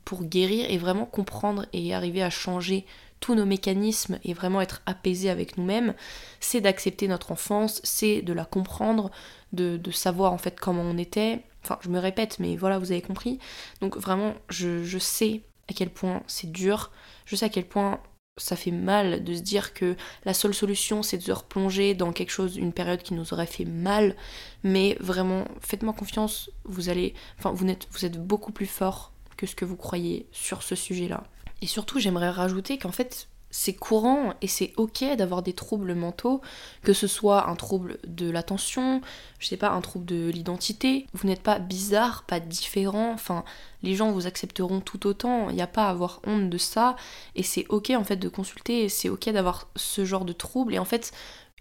pour 0.05 0.25
guérir 0.25 0.71
et 0.71 0.79
vraiment 0.79 1.07
comprendre 1.07 1.67
et 1.73 1.95
arriver 1.95 2.23
à 2.23 2.31
changer 2.31 2.85
tous 3.21 3.35
nos 3.35 3.47
mécanismes 3.47 4.19
et 4.25 4.33
vraiment 4.33 4.61
être 4.61 4.83
apaisé 4.87 5.31
avec 5.31 5.57
nous-mêmes, 5.57 5.95
c'est 6.41 6.61
d'accepter 6.61 7.09
notre 7.09 7.33
enfance, 7.33 7.81
c'est 7.83 8.23
de 8.23 8.33
la 8.33 8.45
comprendre, 8.45 9.11
de, 9.53 9.81
savoir 9.91 10.33
en 10.33 10.39
fait 10.39 10.59
comment 10.61 10.83
on 10.83 10.99
était. 10.99 11.43
Enfin, 11.65 11.79
je 11.81 11.89
me 11.89 11.99
répète, 11.99 12.39
mais 12.39 12.57
voilà, 12.57 12.79
vous 12.79 12.93
avez 12.93 13.03
compris. 13.03 13.39
Donc 13.81 13.97
vraiment, 13.97 14.35
je, 14.49 14.85
je 14.85 14.99
sais 14.99 15.43
à 15.69 15.73
quel 15.73 15.91
point 15.91 16.23
c'est 16.27 16.51
dur, 16.51 16.91
je 17.25 17.37
sais 17.37 17.47
à 17.47 17.51
quel 17.51 17.67
point 17.67 18.01
ça 18.39 18.57
fait 18.57 18.71
mal 18.71 19.25
de 19.25 19.35
se 19.35 19.41
dire 19.41 19.75
que 19.75 19.97
la 20.25 20.33
seule 20.35 20.55
solution 20.55 21.03
c'est 21.03 21.19
de 21.19 21.23
se 21.23 21.33
replonger 21.33 21.95
dans 21.95 22.13
quelque 22.13 22.31
chose, 22.31 22.57
une 22.57 22.73
période 22.73 23.03
qui 23.03 23.15
nous 23.15 23.33
aurait 23.33 23.47
fait 23.47 23.65
mal, 23.65 24.17
mais 24.63 24.97
vraiment 25.01 25.45
faites-moi 25.61 25.93
confiance, 25.93 26.51
vous 26.65 26.89
allez, 26.89 27.15
enfin 27.39 27.51
vous 27.51 27.67
êtes, 27.67 27.89
vous 27.91 28.05
êtes 28.05 28.19
beaucoup 28.19 28.53
plus 28.53 28.67
fort 28.67 29.13
que 29.37 29.47
ce 29.47 29.55
que 29.55 29.65
vous 29.65 29.77
croyez 29.77 30.27
sur 30.33 30.63
ce 30.63 30.75
sujet-là. 30.75 31.25
Et 31.63 31.67
surtout 31.67 31.99
j'aimerais 31.99 32.31
rajouter 32.31 32.79
qu'en 32.79 32.93
fait 32.93 33.28
c'est 33.51 33.75
courant 33.75 34.35
et 34.43 34.47
c'est 34.47 34.73
ok 34.77 35.05
d'avoir 35.17 35.43
des 35.43 35.53
troubles 35.53 35.95
mentaux, 35.95 36.41
que 36.83 36.93
ce 36.93 37.07
soit 37.07 37.49
un 37.49 37.57
trouble 37.57 37.99
de 38.07 38.31
l'attention, 38.31 39.01
je 39.39 39.47
sais 39.47 39.57
pas, 39.57 39.71
un 39.71 39.81
trouble 39.81 40.05
de 40.05 40.29
l'identité. 40.29 41.07
Vous 41.15 41.27
n'êtes 41.27 41.43
pas 41.43 41.59
bizarre, 41.59 42.25
pas 42.25 42.41
différent, 42.41 43.13
enfin, 43.13 43.45
les 43.83 43.95
gens 43.95 44.13
vous 44.13 44.27
accepteront 44.27 44.81
tout 44.81 45.07
autant, 45.07 45.49
il 45.51 45.57
n'y 45.57 45.63
a 45.63 45.67
pas 45.67 45.87
à 45.87 45.91
avoir 45.91 46.21
honte 46.27 46.51
de 46.51 46.59
ça, 46.59 46.97
et 47.35 47.43
c'est 47.43 47.67
ok 47.69 47.91
en 47.91 48.05
fait 48.05 48.17
de 48.17 48.29
consulter, 48.29 48.89
c'est 48.89 49.09
ok 49.09 49.31
d'avoir 49.31 49.69
ce 49.77 50.05
genre 50.05 50.25
de 50.25 50.33
trouble, 50.33 50.75
et 50.75 50.79
en 50.79 50.85
fait, 50.85 51.13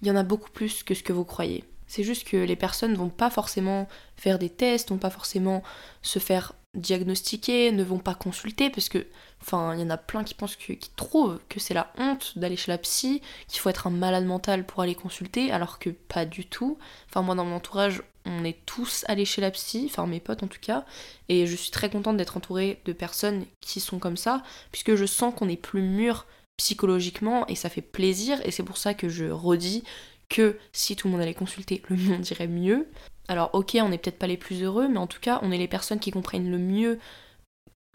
il 0.01 0.07
y 0.07 0.11
en 0.11 0.15
a 0.15 0.23
beaucoup 0.23 0.51
plus 0.51 0.83
que 0.83 0.93
ce 0.93 1.03
que 1.03 1.13
vous 1.13 1.25
croyez. 1.25 1.63
C'est 1.87 2.03
juste 2.03 2.27
que 2.27 2.37
les 2.37 2.57
personnes 2.57 2.95
vont 2.95 3.09
pas 3.09 3.29
forcément 3.29 3.87
faire 4.17 4.39
des 4.39 4.49
tests, 4.49 4.89
vont 4.89 4.97
pas 4.97 5.09
forcément 5.09 5.63
se 6.01 6.19
faire 6.19 6.53
diagnostiquer, 6.75 7.71
ne 7.71 7.83
vont 7.83 7.97
pas 7.97 8.13
consulter, 8.13 8.69
parce 8.69 8.89
que, 8.89 9.07
enfin, 9.41 9.73
il 9.75 9.81
y 9.81 9.83
en 9.83 9.89
a 9.89 9.97
plein 9.97 10.23
qui 10.23 10.33
pensent 10.33 10.55
que, 10.55 10.73
qui 10.73 10.89
trouvent 10.95 11.39
que 11.49 11.59
c'est 11.59 11.73
la 11.73 11.91
honte 11.97 12.37
d'aller 12.37 12.57
chez 12.57 12.71
la 12.71 12.77
psy, 12.77 13.21
qu'il 13.47 13.59
faut 13.59 13.69
être 13.69 13.87
un 13.87 13.91
malade 13.91 14.25
mental 14.25 14.65
pour 14.65 14.81
aller 14.81 14.95
consulter, 14.95 15.51
alors 15.51 15.79
que 15.79 15.89
pas 15.89 16.25
du 16.25 16.45
tout. 16.45 16.77
Enfin, 17.09 17.21
moi, 17.21 17.35
dans 17.35 17.45
mon 17.45 17.55
entourage, 17.55 18.01
on 18.25 18.43
est 18.43 18.57
tous 18.65 19.05
allés 19.07 19.25
chez 19.25 19.41
la 19.41 19.51
psy, 19.51 19.87
enfin 19.89 20.05
mes 20.05 20.19
potes 20.19 20.43
en 20.43 20.47
tout 20.47 20.59
cas, 20.61 20.85
et 21.29 21.47
je 21.47 21.55
suis 21.55 21.71
très 21.71 21.89
contente 21.89 22.17
d'être 22.17 22.37
entourée 22.37 22.81
de 22.85 22.93
personnes 22.93 23.45
qui 23.61 23.79
sont 23.79 23.99
comme 23.99 24.17
ça, 24.17 24.43
puisque 24.71 24.95
je 24.95 25.05
sens 25.05 25.33
qu'on 25.33 25.49
est 25.49 25.55
plus 25.55 25.81
mûr 25.81 26.25
psychologiquement, 26.57 27.47
et 27.47 27.55
ça 27.55 27.69
fait 27.69 27.81
plaisir, 27.81 28.39
et 28.43 28.51
c'est 28.51 28.63
pour 28.63 28.77
ça 28.77 28.93
que 28.93 29.09
je 29.09 29.25
redis 29.25 29.83
que 30.29 30.57
si 30.73 30.95
tout 30.95 31.07
le 31.07 31.13
monde 31.13 31.21
allait 31.21 31.33
consulter, 31.33 31.81
le 31.87 31.95
monde 31.95 32.29
irait 32.29 32.47
mieux. 32.47 32.87
Alors 33.29 33.49
ok, 33.53 33.77
on 33.81 33.89
n'est 33.89 33.97
peut-être 33.97 34.19
pas 34.19 34.27
les 34.27 34.37
plus 34.37 34.63
heureux, 34.63 34.87
mais 34.87 34.97
en 34.97 35.07
tout 35.07 35.19
cas, 35.19 35.39
on 35.41 35.51
est 35.51 35.57
les 35.57 35.67
personnes 35.67 35.99
qui 35.99 36.11
comprennent 36.11 36.51
le 36.51 36.57
mieux 36.57 36.99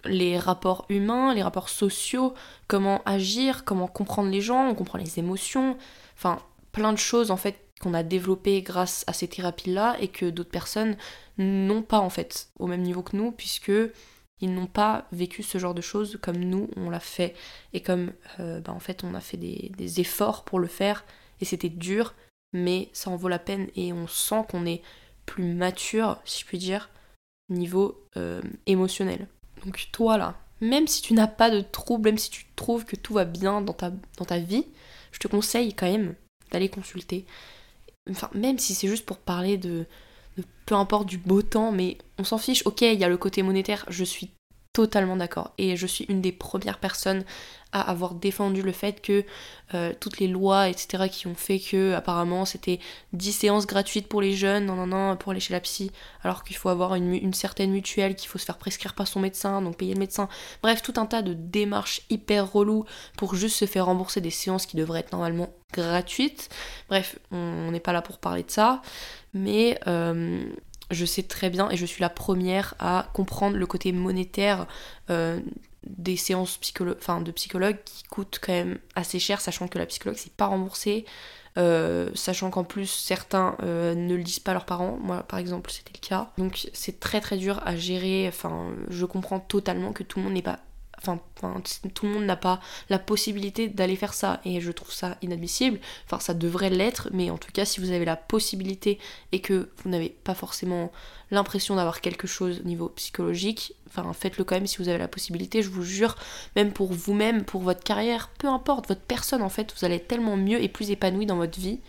les 0.04 0.38
rapports 0.38 0.86
humains, 0.88 1.34
les 1.34 1.42
rapports 1.42 1.68
sociaux, 1.68 2.34
comment 2.68 3.02
agir, 3.04 3.64
comment 3.64 3.86
comprendre 3.86 4.30
les 4.30 4.40
gens, 4.40 4.68
on 4.68 4.74
comprend 4.74 4.98
les 4.98 5.18
émotions, 5.18 5.76
enfin 6.16 6.40
plein 6.72 6.92
de 6.92 6.98
choses 6.98 7.30
en 7.30 7.36
fait 7.36 7.58
qu'on 7.80 7.94
a 7.94 8.02
développées 8.02 8.62
grâce 8.62 9.04
à 9.06 9.12
ces 9.12 9.28
thérapies-là 9.28 9.96
et 10.00 10.08
que 10.08 10.30
d'autres 10.30 10.50
personnes 10.50 10.96
n'ont 11.38 11.82
pas 11.82 11.98
en 11.98 12.10
fait 12.10 12.48
au 12.58 12.66
même 12.66 12.82
niveau 12.82 13.02
que 13.02 13.16
nous 13.16 13.32
puisque 13.32 13.72
ils 14.40 14.54
n'ont 14.54 14.66
pas 14.66 15.06
vécu 15.12 15.42
ce 15.42 15.58
genre 15.58 15.74
de 15.74 15.80
choses 15.80 16.18
comme 16.22 16.38
nous 16.38 16.68
on 16.76 16.90
l'a 16.90 17.00
fait 17.00 17.34
et 17.72 17.80
comme 17.80 18.12
euh, 18.40 18.60
bah, 18.60 18.72
en 18.72 18.80
fait 18.80 19.04
on 19.04 19.14
a 19.14 19.20
fait 19.20 19.36
des 19.36 20.00
efforts 20.00 20.44
pour 20.44 20.60
le 20.60 20.68
faire 20.68 21.04
et 21.40 21.44
c'était 21.44 21.68
dur 21.68 22.14
mais 22.52 22.88
ça 22.92 23.10
en 23.10 23.16
vaut 23.16 23.28
la 23.28 23.38
peine 23.38 23.68
et 23.76 23.92
on 23.92 24.06
sent 24.06 24.44
qu'on 24.50 24.66
est 24.66 24.82
plus 25.26 25.54
mature, 25.54 26.18
si 26.24 26.40
je 26.40 26.46
puis 26.46 26.58
dire, 26.58 26.90
niveau 27.48 28.06
euh, 28.16 28.42
émotionnel. 28.66 29.28
Donc 29.64 29.88
toi 29.92 30.18
là, 30.18 30.36
même 30.60 30.86
si 30.86 31.02
tu 31.02 31.14
n'as 31.14 31.26
pas 31.26 31.50
de 31.50 31.60
trouble, 31.60 32.04
même 32.10 32.18
si 32.18 32.30
tu 32.30 32.46
trouves 32.56 32.84
que 32.84 32.96
tout 32.96 33.14
va 33.14 33.24
bien 33.24 33.60
dans 33.60 33.72
ta, 33.72 33.90
dans 34.16 34.24
ta 34.24 34.38
vie, 34.38 34.66
je 35.10 35.18
te 35.18 35.28
conseille 35.28 35.74
quand 35.74 35.90
même 35.90 36.14
d'aller 36.50 36.68
consulter. 36.68 37.26
Enfin, 38.10 38.30
même 38.34 38.58
si 38.58 38.74
c'est 38.74 38.88
juste 38.88 39.06
pour 39.06 39.18
parler 39.18 39.56
de, 39.56 39.86
de, 40.36 40.44
peu 40.66 40.74
importe 40.74 41.08
du 41.08 41.18
beau 41.18 41.42
temps, 41.42 41.72
mais 41.72 41.98
on 42.18 42.24
s'en 42.24 42.38
fiche. 42.38 42.62
Ok, 42.64 42.82
il 42.82 42.98
y 42.98 43.04
a 43.04 43.08
le 43.08 43.16
côté 43.16 43.42
monétaire, 43.42 43.84
je 43.88 44.04
suis 44.04 44.30
totalement 44.72 45.16
d'accord. 45.16 45.52
Et 45.58 45.76
je 45.76 45.86
suis 45.86 46.04
une 46.08 46.20
des 46.20 46.32
premières 46.32 46.78
personnes 46.78 47.24
à 47.72 47.80
avoir 47.90 48.14
défendu 48.14 48.60
le 48.62 48.72
fait 48.72 49.00
que 49.00 49.24
euh, 49.74 49.92
toutes 49.98 50.18
les 50.18 50.28
lois, 50.28 50.68
etc., 50.68 51.04
qui 51.10 51.26
ont 51.26 51.34
fait 51.34 51.58
que 51.58 51.94
apparemment 51.94 52.44
c'était 52.44 52.80
10 53.14 53.32
séances 53.32 53.66
gratuites 53.66 54.08
pour 54.08 54.20
les 54.20 54.34
jeunes, 54.34 54.66
non, 54.66 54.76
non, 54.76 54.86
non, 54.86 55.16
pour 55.16 55.32
aller 55.32 55.40
chez 55.40 55.54
la 55.54 55.60
psy, 55.60 55.90
alors 56.22 56.44
qu'il 56.44 56.56
faut 56.56 56.68
avoir 56.68 56.94
une, 56.94 57.32
certaine 57.32 57.70
mutuelle, 57.70 58.14
qu'il 58.14 58.28
faut 58.28 58.38
se 58.38 58.44
faire 58.44 58.58
prescrire 58.58 58.94
par 58.94 59.08
son 59.08 59.20
médecin, 59.20 59.62
donc 59.62 59.78
payer 59.78 59.94
le 59.94 60.00
médecin. 60.00 60.28
Bref, 60.62 60.82
tout 60.82 60.94
un 60.96 61.06
tas 61.06 61.22
de 61.22 61.32
démarches 61.32 62.02
hyper 62.10 62.52
reloues 62.52 62.84
pour 63.16 63.34
juste 63.34 63.56
se 63.56 63.64
faire 63.64 63.86
rembourser 63.86 64.20
des 64.20 64.30
séances 64.30 64.66
qui 64.66 64.76
devraient 64.76 65.00
être 65.00 65.12
normalement 65.12 65.48
gratuites. 65.72 66.50
Bref, 66.88 67.18
on 67.30 67.70
n'est 67.70 67.80
pas 67.80 67.94
là 67.94 68.02
pour 68.02 68.18
parler 68.18 68.42
de 68.42 68.50
ça, 68.50 68.82
mais 69.32 69.78
euh, 69.86 70.44
je 70.92 71.04
sais 71.04 71.22
très 71.22 71.50
bien 71.50 71.70
et 71.70 71.76
je 71.76 71.86
suis 71.86 72.00
la 72.00 72.08
première 72.08 72.74
à 72.78 73.08
comprendre 73.12 73.56
le 73.56 73.66
côté 73.66 73.92
monétaire 73.92 74.66
euh, 75.10 75.40
des 75.86 76.16
séances 76.16 76.60
de 76.60 77.30
psychologue 77.32 77.76
qui 77.84 78.04
coûtent 78.04 78.38
quand 78.40 78.52
même 78.52 78.78
assez 78.94 79.18
cher, 79.18 79.40
sachant 79.40 79.68
que 79.68 79.78
la 79.78 79.86
psychologue 79.86 80.16
c'est 80.18 80.32
pas 80.32 80.46
remboursé, 80.46 81.04
euh, 81.58 82.10
sachant 82.14 82.50
qu'en 82.50 82.64
plus 82.64 82.86
certains 82.86 83.56
euh, 83.62 83.94
ne 83.94 84.14
le 84.14 84.22
disent 84.22 84.38
pas 84.38 84.52
à 84.52 84.54
leurs 84.54 84.64
parents, 84.64 84.98
moi 85.02 85.22
par 85.24 85.38
exemple 85.38 85.70
c'était 85.70 85.92
le 85.94 86.06
cas. 86.06 86.30
Donc 86.38 86.68
c'est 86.72 87.00
très 87.00 87.20
très 87.20 87.36
dur 87.36 87.60
à 87.64 87.76
gérer, 87.76 88.26
enfin 88.28 88.70
je 88.88 89.04
comprends 89.04 89.40
totalement 89.40 89.92
que 89.92 90.02
tout 90.02 90.18
le 90.18 90.24
monde 90.24 90.34
n'est 90.34 90.42
pas 90.42 90.60
Enfin, 91.02 91.20
tout 91.94 92.06
le 92.06 92.12
monde 92.12 92.24
n'a 92.24 92.36
pas 92.36 92.60
la 92.88 92.98
possibilité 92.98 93.68
d'aller 93.68 93.96
faire 93.96 94.14
ça 94.14 94.40
et 94.44 94.60
je 94.60 94.70
trouve 94.70 94.92
ça 94.92 95.16
inadmissible. 95.22 95.80
Enfin, 96.06 96.20
ça 96.20 96.34
devrait 96.34 96.70
l'être, 96.70 97.08
mais 97.12 97.30
en 97.30 97.38
tout 97.38 97.50
cas, 97.52 97.64
si 97.64 97.80
vous 97.80 97.90
avez 97.90 98.04
la 98.04 98.16
possibilité 98.16 98.98
et 99.32 99.40
que 99.40 99.70
vous 99.82 99.90
n'avez 99.90 100.10
pas 100.10 100.34
forcément 100.34 100.92
l'impression 101.30 101.76
d'avoir 101.76 102.00
quelque 102.00 102.26
chose 102.26 102.60
au 102.60 102.68
niveau 102.68 102.88
psychologique, 102.90 103.74
enfin, 103.88 104.12
faites-le 104.12 104.44
quand 104.44 104.54
même 104.54 104.66
si 104.66 104.78
vous 104.78 104.88
avez 104.88 104.98
la 104.98 105.08
possibilité. 105.08 105.62
Je 105.62 105.70
vous 105.70 105.82
jure, 105.82 106.16
même 106.56 106.72
pour 106.72 106.92
vous-même, 106.92 107.44
pour 107.44 107.62
votre 107.62 107.82
carrière, 107.82 108.30
peu 108.38 108.48
importe, 108.48 108.88
votre 108.88 109.00
personne 109.00 109.42
en 109.42 109.48
fait, 109.48 109.74
vous 109.76 109.84
allez 109.84 109.96
être 109.96 110.08
tellement 110.08 110.36
mieux 110.36 110.62
et 110.62 110.68
plus 110.68 110.90
épanoui 110.90 111.26
dans 111.26 111.36
votre 111.36 111.58
vie. 111.58 111.80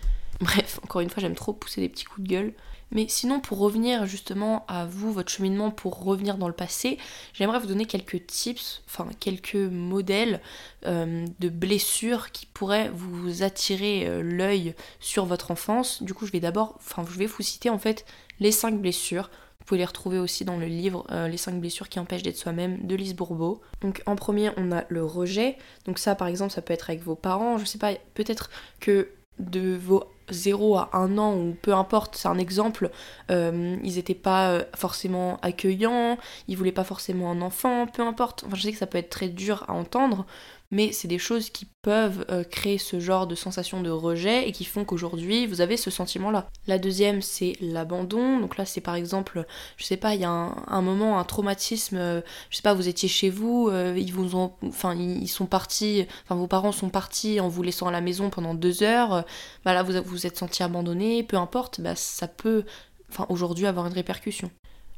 Bref, 0.42 0.80
encore 0.84 1.02
une 1.02 1.10
fois, 1.10 1.22
j'aime 1.22 1.36
trop 1.36 1.54
pousser 1.54 1.82
des 1.82 1.90
petits 1.90 2.06
coups 2.06 2.28
de 2.28 2.34
gueule. 2.34 2.54
Mais 2.94 3.08
sinon, 3.10 3.40
pour 3.40 3.58
revenir 3.58 4.06
justement 4.06 4.66
à 4.68 4.86
vous, 4.86 5.12
votre 5.12 5.32
cheminement, 5.32 5.72
pour 5.72 6.04
revenir 6.04 6.38
dans 6.38 6.48
le 6.48 6.54
passé, 6.54 6.98
j'aimerais 7.34 7.60
vous 7.60 7.68
donner 7.68 7.86
quelques 7.86 8.26
tips, 8.28 8.84
enfin 8.88 9.08
quelques 9.20 9.56
modèles 9.56 10.42
euh, 10.86 11.26
de 11.40 11.50
blessures 11.50 12.32
qui 12.32 12.46
pourraient 12.46 12.90
vous 12.94 13.44
attirer 13.44 14.08
euh, 14.08 14.22
l'œil 14.22 14.76
sur 15.00 15.26
votre 15.26 15.52
enfance. 15.52 16.04
Du 16.04 16.14
coup, 16.14 16.26
je 16.28 16.32
vais 16.32 16.40
d'abord, 16.40 16.76
enfin, 16.78 17.04
je 17.10 17.18
vais 17.18 17.26
vous 17.26 17.42
citer 17.42 17.70
en 17.70 17.80
fait 17.80 18.06
les 18.40 18.52
5 18.52 18.80
blessures. 18.80 19.30
Vous 19.60 19.66
pouvez 19.66 19.80
les 19.80 19.86
retrouver 19.86 20.20
aussi 20.20 20.44
dans 20.44 20.58
le 20.58 20.66
livre 20.66 21.08
euh, 21.12 21.30
Les 21.30 21.38
5 21.38 21.60
blessures 21.60 21.88
qui 21.88 21.98
empêchent 21.98 22.24
d'être 22.24 22.38
soi-même 22.38 22.86
de 22.86 22.96
Lise 22.96 23.16
Bourbeau. 23.16 23.62
Donc 23.82 24.04
en 24.06 24.16
premier, 24.16 24.52
on 24.58 24.72
a 24.72 24.84
le 24.90 25.06
rejet. 25.06 25.58
Donc 25.86 26.00
ça, 26.00 26.16
par 26.16 26.28
exemple, 26.28 26.52
ça 26.52 26.62
peut 26.62 26.74
être 26.74 26.90
avec 26.90 27.02
vos 27.02 27.16
parents. 27.16 27.58
Je 27.58 27.66
sais 27.66 27.78
pas, 27.78 27.94
peut-être 28.14 28.50
que 28.82 29.10
de 29.40 29.76
vos 29.76 30.06
0 30.32 30.78
à 30.78 30.90
1 30.94 31.18
an 31.18 31.36
ou 31.36 31.56
peu 31.62 31.74
importe, 31.74 32.16
c'est 32.16 32.28
un 32.28 32.38
exemple, 32.38 32.92
euh, 33.32 33.78
ils 33.84 33.96
n'étaient 33.96 34.14
pas 34.14 34.52
euh, 34.52 34.64
forcément 34.76 35.38
accueillants, 35.42 36.18
ils 36.48 36.58
voulaient 36.58 36.72
pas 36.72 36.84
forcément 36.84 37.32
un 37.32 37.42
enfant, 37.42 37.88
peu 37.88 38.04
importe. 38.04 38.44
Enfin, 38.46 38.56
je 38.56 38.62
sais 38.62 38.72
que 38.72 38.78
ça 38.78 38.88
peut 38.88 38.98
être 38.98 39.10
très 39.10 39.30
dur 39.30 39.66
à 39.68 39.74
entendre, 39.74 40.26
mais 40.72 40.92
c'est 40.92 41.08
des 41.08 41.20
choses 41.20 41.50
qui 41.50 41.68
peuvent 41.82 42.26
euh, 42.30 42.44
créer 42.44 42.78
ce 42.78 43.00
genre 43.00 43.28
de 43.28 43.36
sensation 43.36 43.82
de 43.82 43.90
rejet 43.90 44.48
et 44.48 44.52
qui 44.52 44.66
font 44.66 44.86
qu'aujourd'hui 44.86 45.46
vous 45.46 45.62
avez 45.62 45.78
ce 45.78 45.92
sentiment 45.92 46.32
là. 46.32 46.50
La 46.68 46.80
deuxième 46.80 47.22
c'est 47.22 47.54
l'abandon, 47.62 48.40
donc 48.40 48.58
là 48.58 48.66
c'est 48.66 48.82
par 48.82 48.96
exemple, 48.96 49.46
je 49.78 49.86
sais 49.86 49.98
pas, 49.98 50.16
il 50.16 50.22
y 50.22 50.26
a 50.26 50.30
un, 50.30 50.82
moment, 50.82 51.20
un 51.20 51.24
traumatisme, 51.24 51.98
euh, 51.98 52.22
je 52.50 52.58
sais 52.58 52.64
pas, 52.64 52.74
vous 52.74 52.88
étiez 52.88 53.10
chez 53.10 53.30
vous, 53.30 53.70
euh, 53.70 53.94
ils 53.98 54.14
vous 54.14 54.36
ont, 54.36 54.54
enfin 54.66 54.96
ils 54.96 55.28
sont 55.28 55.46
partis, 55.46 56.08
enfin 56.24 56.36
vos 56.36 56.48
parents 56.48 56.72
sont 56.72 56.90
partis 56.90 57.40
en 57.40 57.50
vous 57.50 57.64
laissant 57.64 57.88
à 57.88 57.92
la 57.92 58.02
maison 58.02 58.30
pendant 58.30 58.54
deux 58.56 58.84
heures, 58.84 59.26
bah 59.66 59.74
là 59.74 59.84
vous 59.84 59.94
vous 60.04 60.26
êtes 60.26 60.38
senti 60.38 60.64
abandonné, 60.64 61.24
peu 61.24 61.38
importe, 61.38 61.82
bah 61.82 61.96
ça 61.96 62.28
peut, 62.28 62.64
enfin 63.10 63.26
aujourd'hui 63.30 63.68
avoir 63.68 63.88
une 63.88 63.94
répercussion. 63.94 64.50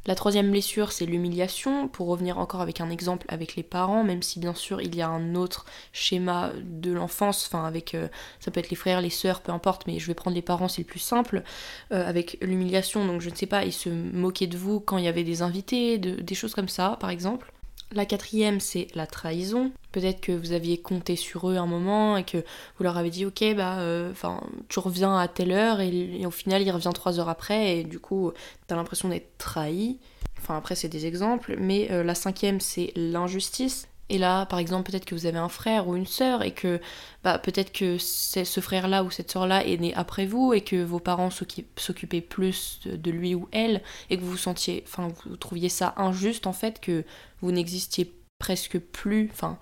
La 0.07 0.13
troisième 0.13 0.51
blessure, 0.51 0.91
c'est 0.91 1.07
l'humiliation, 1.07 1.87
pour 1.87 2.07
revenir 2.07 2.37
encore 2.37 2.61
avec 2.61 2.79
un 2.79 2.91
exemple 2.91 3.25
avec 3.27 3.55
les 3.55 3.63
parents, 3.63 4.03
même 4.03 4.21
si 4.21 4.39
bien 4.39 4.53
sûr 4.53 4.79
il 4.79 4.95
y 4.95 5.01
a 5.01 5.09
un 5.09 5.33
autre 5.33 5.65
schéma 5.93 6.51
de 6.63 6.91
l'enfance, 6.91 7.49
enfin 7.51 7.65
avec, 7.65 7.95
euh, 7.95 8.07
ça 8.39 8.51
peut 8.51 8.59
être 8.59 8.69
les 8.69 8.75
frères, 8.75 9.01
les 9.01 9.09
sœurs, 9.09 9.41
peu 9.41 9.51
importe, 9.51 9.87
mais 9.87 9.97
je 9.97 10.05
vais 10.05 10.13
prendre 10.13 10.35
les 10.35 10.43
parents, 10.43 10.67
c'est 10.67 10.83
le 10.83 10.87
plus 10.87 10.99
simple, 10.99 11.43
euh, 11.91 12.07
avec 12.07 12.37
l'humiliation, 12.41 13.05
donc 13.07 13.21
je 13.21 13.31
ne 13.31 13.35
sais 13.35 13.47
pas, 13.47 13.65
ils 13.65 13.73
se 13.73 13.89
moquaient 13.89 14.45
de 14.45 14.57
vous 14.57 14.79
quand 14.79 14.97
il 14.99 15.05
y 15.05 15.07
avait 15.07 15.23
des 15.23 15.41
invités, 15.41 15.97
des 15.97 16.35
choses 16.35 16.53
comme 16.53 16.69
ça, 16.69 16.97
par 16.99 17.09
exemple. 17.09 17.51
La 17.95 18.05
quatrième, 18.05 18.59
c'est 18.59 18.87
la 18.93 19.07
trahison. 19.07 19.71
Peut-être 19.93 20.19
que 20.19 20.33
vous 20.33 20.51
aviez 20.51 20.77
compté 20.77 21.15
sur 21.15 21.49
eux 21.49 21.55
un 21.55 21.65
moment 21.65 22.17
et 22.17 22.25
que 22.25 22.39
vous 22.77 22.83
leur 22.83 22.97
avez 22.97 23.09
dit 23.09 23.25
ok 23.25 23.55
bah 23.55 23.79
euh, 23.79 24.11
enfin 24.11 24.41
tu 24.67 24.79
reviens 24.79 25.17
à 25.17 25.29
telle 25.29 25.53
heure 25.53 25.79
et, 25.79 26.25
au 26.25 26.31
final 26.31 26.61
il 26.61 26.71
revient 26.71 26.91
trois 26.93 27.21
heures 27.21 27.29
après 27.29 27.77
et 27.77 27.83
du 27.85 27.99
coup 27.99 28.33
t'as 28.67 28.75
l'impression 28.75 29.07
d'être 29.07 29.37
trahi. 29.37 29.97
Enfin 30.37 30.57
après 30.57 30.75
c'est 30.75 30.89
des 30.89 31.05
exemples, 31.05 31.55
mais 31.57 31.89
euh, 31.89 32.03
la 32.03 32.15
cinquième 32.15 32.59
c'est 32.59 32.91
l'injustice. 32.97 33.87
Et 34.09 34.17
là, 34.19 34.45
par 34.45 34.59
exemple, 34.59 34.91
peut-être 34.91 35.05
que 35.05 35.15
vous 35.15 35.25
avez 35.25 35.39
un 35.39 35.49
frère 35.49 35.87
ou 35.87 35.95
une 35.95 36.05
sœur 36.05 36.43
et 36.43 36.51
que 36.51 36.79
bah, 37.23 37.39
peut-être 37.39 37.71
que 37.71 37.97
ce 37.97 38.59
frère-là 38.59 39.03
ou 39.03 39.09
cette 39.09 39.31
sœur-là 39.31 39.65
est 39.65 39.77
né 39.77 39.95
après 39.95 40.27
vous 40.27 40.53
et 40.53 40.61
que 40.61 40.83
vos 40.83 40.99
parents 40.99 41.31
s'occupaient 41.31 42.21
plus 42.21 42.81
de 42.85 43.11
lui 43.11 43.33
ou 43.33 43.47
elle 43.51 43.81
et 44.11 44.17
que 44.17 44.23
vous 44.23 44.37
sentiez, 44.37 44.83
enfin, 44.87 45.07
vous 45.25 45.37
trouviez 45.37 45.69
ça 45.69 45.95
injuste 45.97 46.45
en 46.45 46.53
fait 46.53 46.79
que 46.79 47.03
vous 47.41 47.51
n'existiez 47.51 48.13
presque 48.37 48.77
plus, 48.77 49.29
enfin, 49.31 49.57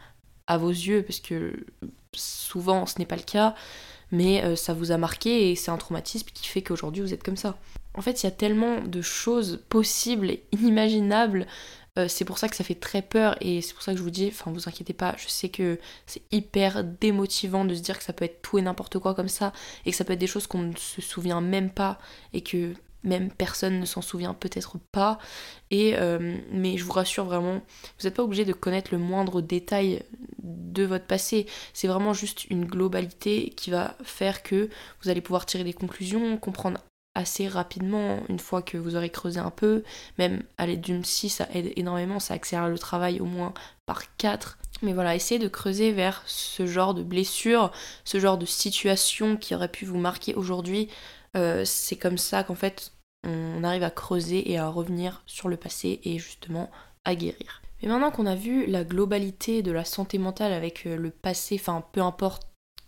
à 0.47 0.57
vos 0.57 0.71
yeux, 0.71 1.03
parce 1.03 1.21
que 1.21 1.65
souvent 2.13 2.85
ce 2.85 2.99
n'est 2.99 3.05
pas 3.05 3.15
le 3.15 3.23
cas, 3.23 3.55
mais 4.11 4.43
euh, 4.43 4.57
ça 4.57 4.73
vous 4.73 4.91
a 4.91 4.97
marqué 4.97 5.51
et 5.51 5.55
c'est 5.55 5.71
un 5.71 5.77
traumatisme 5.77 6.27
qui 6.33 6.47
fait 6.47 6.61
qu'aujourd'hui 6.61 7.01
vous 7.01 7.13
êtes 7.13 7.23
comme 7.23 7.37
ça. 7.37 7.57
En 7.95 8.01
fait, 8.01 8.23
il 8.23 8.25
y 8.25 8.27
a 8.27 8.31
tellement 8.31 8.81
de 8.81 9.01
choses 9.01 9.63
possibles 9.69 10.31
et 10.31 10.43
inimaginables 10.51 11.47
euh, 11.99 12.07
c'est 12.07 12.25
pour 12.25 12.39
ça 12.39 12.49
que 12.49 12.55
ça 12.55 12.63
fait 12.63 12.75
très 12.75 13.03
peur 13.03 13.35
et 13.39 13.61
c'est 13.61 13.73
pour 13.73 13.83
ça 13.83 13.91
que 13.91 13.97
je 13.99 14.03
vous 14.03 14.09
dis, 14.09 14.27
enfin 14.27 14.51
vous 14.51 14.67
inquiétez 14.67 14.93
pas, 14.93 15.15
je 15.17 15.27
sais 15.27 15.49
que 15.49 15.79
c'est 16.07 16.23
hyper 16.31 16.83
démotivant 16.83 17.65
de 17.65 17.75
se 17.75 17.81
dire 17.81 17.99
que 17.99 18.03
ça 18.03 18.13
peut 18.13 18.25
être 18.25 18.41
tout 18.41 18.57
et 18.57 18.63
n'importe 18.63 18.97
quoi 18.97 19.13
comme 19.13 19.27
ça 19.27 19.53
et 19.85 19.91
que 19.91 19.97
ça 19.97 20.03
peut 20.03 20.13
être 20.13 20.19
des 20.19 20.27
choses 20.27 20.47
qu'on 20.47 20.63
ne 20.63 20.75
se 20.75 21.01
souvient 21.01 21.41
même 21.41 21.69
pas 21.69 21.99
et 22.33 22.41
que 22.41 22.73
même 23.03 23.29
personne 23.29 23.79
ne 23.79 23.85
s'en 23.85 24.01
souvient 24.01 24.33
peut-être 24.33 24.77
pas. 24.91 25.19
Et 25.71 25.95
euh, 25.97 26.37
mais 26.51 26.77
je 26.77 26.83
vous 26.83 26.93
rassure 26.93 27.25
vraiment, 27.25 27.61
vous 27.99 28.05
n'êtes 28.05 28.15
pas 28.15 28.23
obligé 28.23 28.45
de 28.45 28.53
connaître 28.53 28.89
le 28.91 28.97
moindre 28.97 29.41
détail 29.41 30.03
de 30.41 30.83
votre 30.83 31.05
passé. 31.05 31.45
C'est 31.73 31.87
vraiment 31.87 32.13
juste 32.13 32.45
une 32.49 32.65
globalité 32.65 33.49
qui 33.55 33.69
va 33.71 33.95
faire 34.03 34.41
que 34.41 34.69
vous 35.01 35.09
allez 35.09 35.21
pouvoir 35.21 35.45
tirer 35.45 35.63
des 35.63 35.73
conclusions, 35.73 36.37
comprendre 36.37 36.79
assez 37.15 37.47
rapidement 37.47 38.19
une 38.29 38.39
fois 38.39 38.61
que 38.61 38.77
vous 38.77 38.95
aurez 38.95 39.09
creusé 39.09 39.39
un 39.39 39.51
peu. 39.51 39.83
Même 40.17 40.43
à 40.57 40.65
l'aide 40.65 40.81
d'une 40.81 41.01
psy, 41.01 41.29
ça 41.29 41.47
aide 41.53 41.71
énormément, 41.75 42.19
ça 42.19 42.33
accélère 42.33 42.69
le 42.69 42.79
travail 42.79 43.19
au 43.19 43.25
moins 43.25 43.53
par 43.85 44.15
4. 44.17 44.57
Mais 44.81 44.93
voilà, 44.93 45.15
essayez 45.15 45.39
de 45.39 45.47
creuser 45.47 45.91
vers 45.91 46.23
ce 46.25 46.65
genre 46.65 46.93
de 46.93 47.03
blessure, 47.03 47.71
ce 48.03 48.19
genre 48.19 48.37
de 48.37 48.45
situation 48.45 49.37
qui 49.37 49.55
aurait 49.55 49.71
pu 49.71 49.85
vous 49.85 49.97
marquer 49.97 50.35
aujourd'hui. 50.35 50.89
Euh, 51.35 51.63
c'est 51.65 51.95
comme 51.95 52.17
ça 52.17 52.43
qu'en 52.43 52.55
fait 52.55 52.91
on 53.25 53.63
arrive 53.63 53.83
à 53.83 53.89
creuser 53.89 54.51
et 54.51 54.57
à 54.57 54.67
revenir 54.67 55.23
sur 55.25 55.47
le 55.47 55.57
passé 55.57 56.01
et 56.03 56.19
justement 56.19 56.69
à 57.05 57.15
guérir. 57.15 57.61
Mais 57.81 57.89
maintenant 57.89 58.11
qu'on 58.11 58.25
a 58.25 58.35
vu 58.35 58.65
la 58.65 58.83
globalité 58.83 59.61
de 59.61 59.71
la 59.71 59.85
santé 59.85 60.17
mentale 60.17 60.53
avec 60.53 60.85
euh, 60.85 60.95
le 60.95 61.09
passé, 61.09 61.57
enfin 61.59 61.83
peu 61.91 62.01
importe 62.01 62.47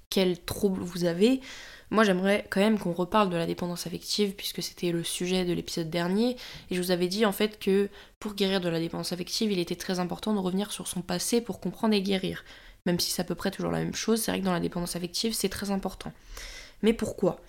quel 0.10 0.40
trouble 0.40 0.82
vous 0.82 1.04
avez, 1.06 1.42
moi, 1.92 2.04
j'aimerais 2.04 2.46
quand 2.50 2.60
même 2.60 2.80
qu'on 2.80 2.94
reparle 2.94 3.30
de 3.30 3.38
la 3.38 3.46
dépendance 3.46 3.86
affective, 3.88 4.34
puisque 4.36 4.64
c'était 4.64 4.92
le 4.92 5.04
sujet 5.04 5.46
de 5.46 5.54
l'épisode 5.54 5.90
dernier. 5.90 6.36
Et 6.70 6.76
je 6.76 6.82
vous 6.82 6.92
avais 6.92 7.08
dit 7.08 7.26
en 7.26 7.32
fait 7.32 7.60
que 7.60 7.90
pour 8.20 8.34
guérir 8.34 8.62
de 8.62 8.70
la 8.70 8.80
dépendance 8.80 9.14
affective, 9.14 9.52
il 9.52 9.60
était 9.60 9.76
très 9.76 10.00
important 10.00 10.34
de 10.34 10.40
revenir 10.40 10.72
sur 10.72 10.88
son 10.88 11.02
passé 11.02 11.42
pour 11.42 11.60
comprendre 11.60 11.94
et 11.94 12.02
guérir. 12.02 12.44
Même 12.86 13.00
si 13.00 13.12
c'est 13.12 13.22
à 13.22 13.26
peu 13.26 13.36
près 13.36 13.52
toujours 13.52 13.72
la 13.72 13.80
même 13.80 13.96
chose, 13.96 14.22
c'est 14.22 14.32
vrai 14.32 14.40
que 14.40 14.46
dans 14.46 14.54
la 14.54 14.60
dépendance 14.60 14.96
affective, 14.96 15.34
c'est 15.34 15.50
très 15.50 15.72
important. 15.72 16.12
Mais 16.82 16.94
pourquoi? 16.94 17.40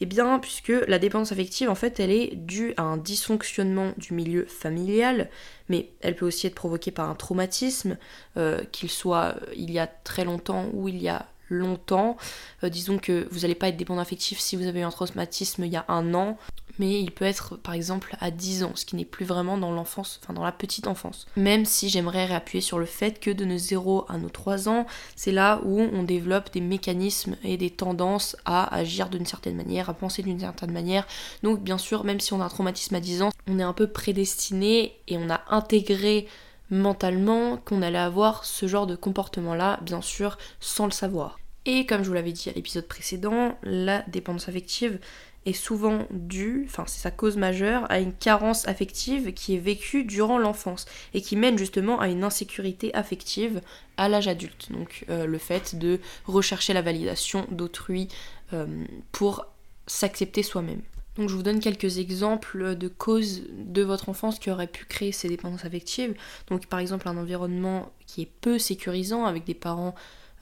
Eh 0.00 0.06
bien, 0.06 0.38
puisque 0.38 0.72
la 0.86 0.98
dépendance 0.98 1.32
affective, 1.32 1.68
en 1.68 1.74
fait, 1.74 2.00
elle 2.00 2.10
est 2.10 2.34
due 2.34 2.72
à 2.76 2.82
un 2.82 2.96
dysfonctionnement 2.96 3.92
du 3.98 4.14
milieu 4.14 4.46
familial, 4.46 5.28
mais 5.68 5.90
elle 6.00 6.16
peut 6.16 6.26
aussi 6.26 6.46
être 6.46 6.54
provoquée 6.54 6.92
par 6.92 7.10
un 7.10 7.14
traumatisme, 7.14 7.98
euh, 8.36 8.62
qu'il 8.72 8.90
soit 8.90 9.36
euh, 9.36 9.52
il 9.56 9.70
y 9.70 9.78
a 9.78 9.86
très 9.86 10.24
longtemps 10.24 10.70
ou 10.72 10.88
il 10.88 11.02
y 11.02 11.08
a 11.08 11.26
longtemps. 11.48 12.16
Euh, 12.64 12.68
disons 12.68 12.98
que 12.98 13.28
vous 13.30 13.40
n'allez 13.40 13.54
pas 13.54 13.68
être 13.68 13.76
dépendant 13.76 14.00
affectif 14.00 14.38
si 14.38 14.56
vous 14.56 14.66
avez 14.66 14.80
eu 14.80 14.84
un 14.84 14.90
traumatisme 14.90 15.64
il 15.64 15.72
y 15.72 15.76
a 15.76 15.84
un 15.88 16.14
an, 16.14 16.36
mais 16.78 17.00
il 17.00 17.10
peut 17.10 17.24
être 17.24 17.56
par 17.56 17.74
exemple 17.74 18.16
à 18.20 18.30
10 18.30 18.64
ans, 18.64 18.72
ce 18.74 18.84
qui 18.84 18.96
n'est 18.96 19.04
plus 19.04 19.24
vraiment 19.24 19.56
dans 19.56 19.72
l'enfance, 19.72 20.20
enfin 20.22 20.34
dans 20.34 20.44
la 20.44 20.52
petite 20.52 20.86
enfance. 20.86 21.26
Même 21.36 21.64
si 21.64 21.88
j'aimerais 21.88 22.26
réappuyer 22.26 22.60
sur 22.60 22.78
le 22.78 22.86
fait 22.86 23.20
que 23.20 23.30
de 23.30 23.44
nos 23.44 23.58
0 23.58 24.06
à 24.08 24.18
nos 24.18 24.28
3 24.28 24.68
ans, 24.68 24.86
c'est 25.14 25.32
là 25.32 25.60
où 25.64 25.80
on 25.80 26.02
développe 26.02 26.52
des 26.52 26.60
mécanismes 26.60 27.36
et 27.44 27.56
des 27.56 27.70
tendances 27.70 28.36
à 28.44 28.74
agir 28.74 29.08
d'une 29.08 29.26
certaine 29.26 29.56
manière, 29.56 29.88
à 29.88 29.94
penser 29.94 30.22
d'une 30.22 30.40
certaine 30.40 30.72
manière. 30.72 31.06
Donc 31.42 31.60
bien 31.60 31.78
sûr, 31.78 32.04
même 32.04 32.20
si 32.20 32.32
on 32.32 32.40
a 32.40 32.44
un 32.44 32.48
traumatisme 32.48 32.94
à 32.94 33.00
10 33.00 33.22
ans, 33.22 33.30
on 33.48 33.58
est 33.58 33.62
un 33.64 33.72
peu 33.72 33.86
prédestiné 33.86 34.96
et 35.08 35.16
on 35.16 35.30
a 35.30 35.42
intégré 35.48 36.26
mentalement 36.70 37.56
qu'on 37.58 37.82
allait 37.82 37.98
avoir 37.98 38.44
ce 38.44 38.66
genre 38.66 38.86
de 38.86 38.96
comportement-là, 38.96 39.78
bien 39.82 40.02
sûr, 40.02 40.38
sans 40.60 40.86
le 40.86 40.92
savoir. 40.92 41.38
Et 41.64 41.84
comme 41.84 42.02
je 42.02 42.08
vous 42.08 42.14
l'avais 42.14 42.32
dit 42.32 42.48
à 42.48 42.52
l'épisode 42.52 42.86
précédent, 42.86 43.58
la 43.62 44.02
dépendance 44.02 44.48
affective 44.48 45.00
est 45.46 45.52
souvent 45.52 46.06
due, 46.10 46.64
enfin 46.68 46.84
c'est 46.86 47.00
sa 47.00 47.10
cause 47.10 47.36
majeure, 47.36 47.90
à 47.90 48.00
une 48.00 48.12
carence 48.12 48.66
affective 48.66 49.32
qui 49.32 49.54
est 49.54 49.60
vécue 49.60 50.04
durant 50.04 50.38
l'enfance 50.38 50.86
et 51.14 51.22
qui 51.22 51.36
mène 51.36 51.56
justement 51.56 52.00
à 52.00 52.08
une 52.08 52.24
insécurité 52.24 52.92
affective 52.94 53.60
à 53.96 54.08
l'âge 54.08 54.28
adulte. 54.28 54.70
Donc 54.72 55.04
euh, 55.08 55.26
le 55.26 55.38
fait 55.38 55.76
de 55.76 56.00
rechercher 56.26 56.72
la 56.72 56.82
validation 56.82 57.46
d'autrui 57.50 58.08
euh, 58.52 58.66
pour 59.12 59.46
s'accepter 59.86 60.42
soi-même. 60.42 60.82
Donc 61.16 61.28
je 61.28 61.34
vous 61.34 61.42
donne 61.42 61.60
quelques 61.60 61.98
exemples 61.98 62.76
de 62.76 62.88
causes 62.88 63.42
de 63.50 63.82
votre 63.82 64.08
enfance 64.08 64.38
qui 64.38 64.50
auraient 64.50 64.66
pu 64.66 64.84
créer 64.84 65.12
ces 65.12 65.28
dépendances 65.28 65.64
affectives. 65.64 66.14
Donc 66.48 66.66
par 66.66 66.78
exemple 66.78 67.08
un 67.08 67.16
environnement 67.16 67.92
qui 68.06 68.22
est 68.22 68.30
peu 68.40 68.58
sécurisant 68.58 69.24
avec 69.24 69.44
des 69.44 69.54
parents 69.54 69.94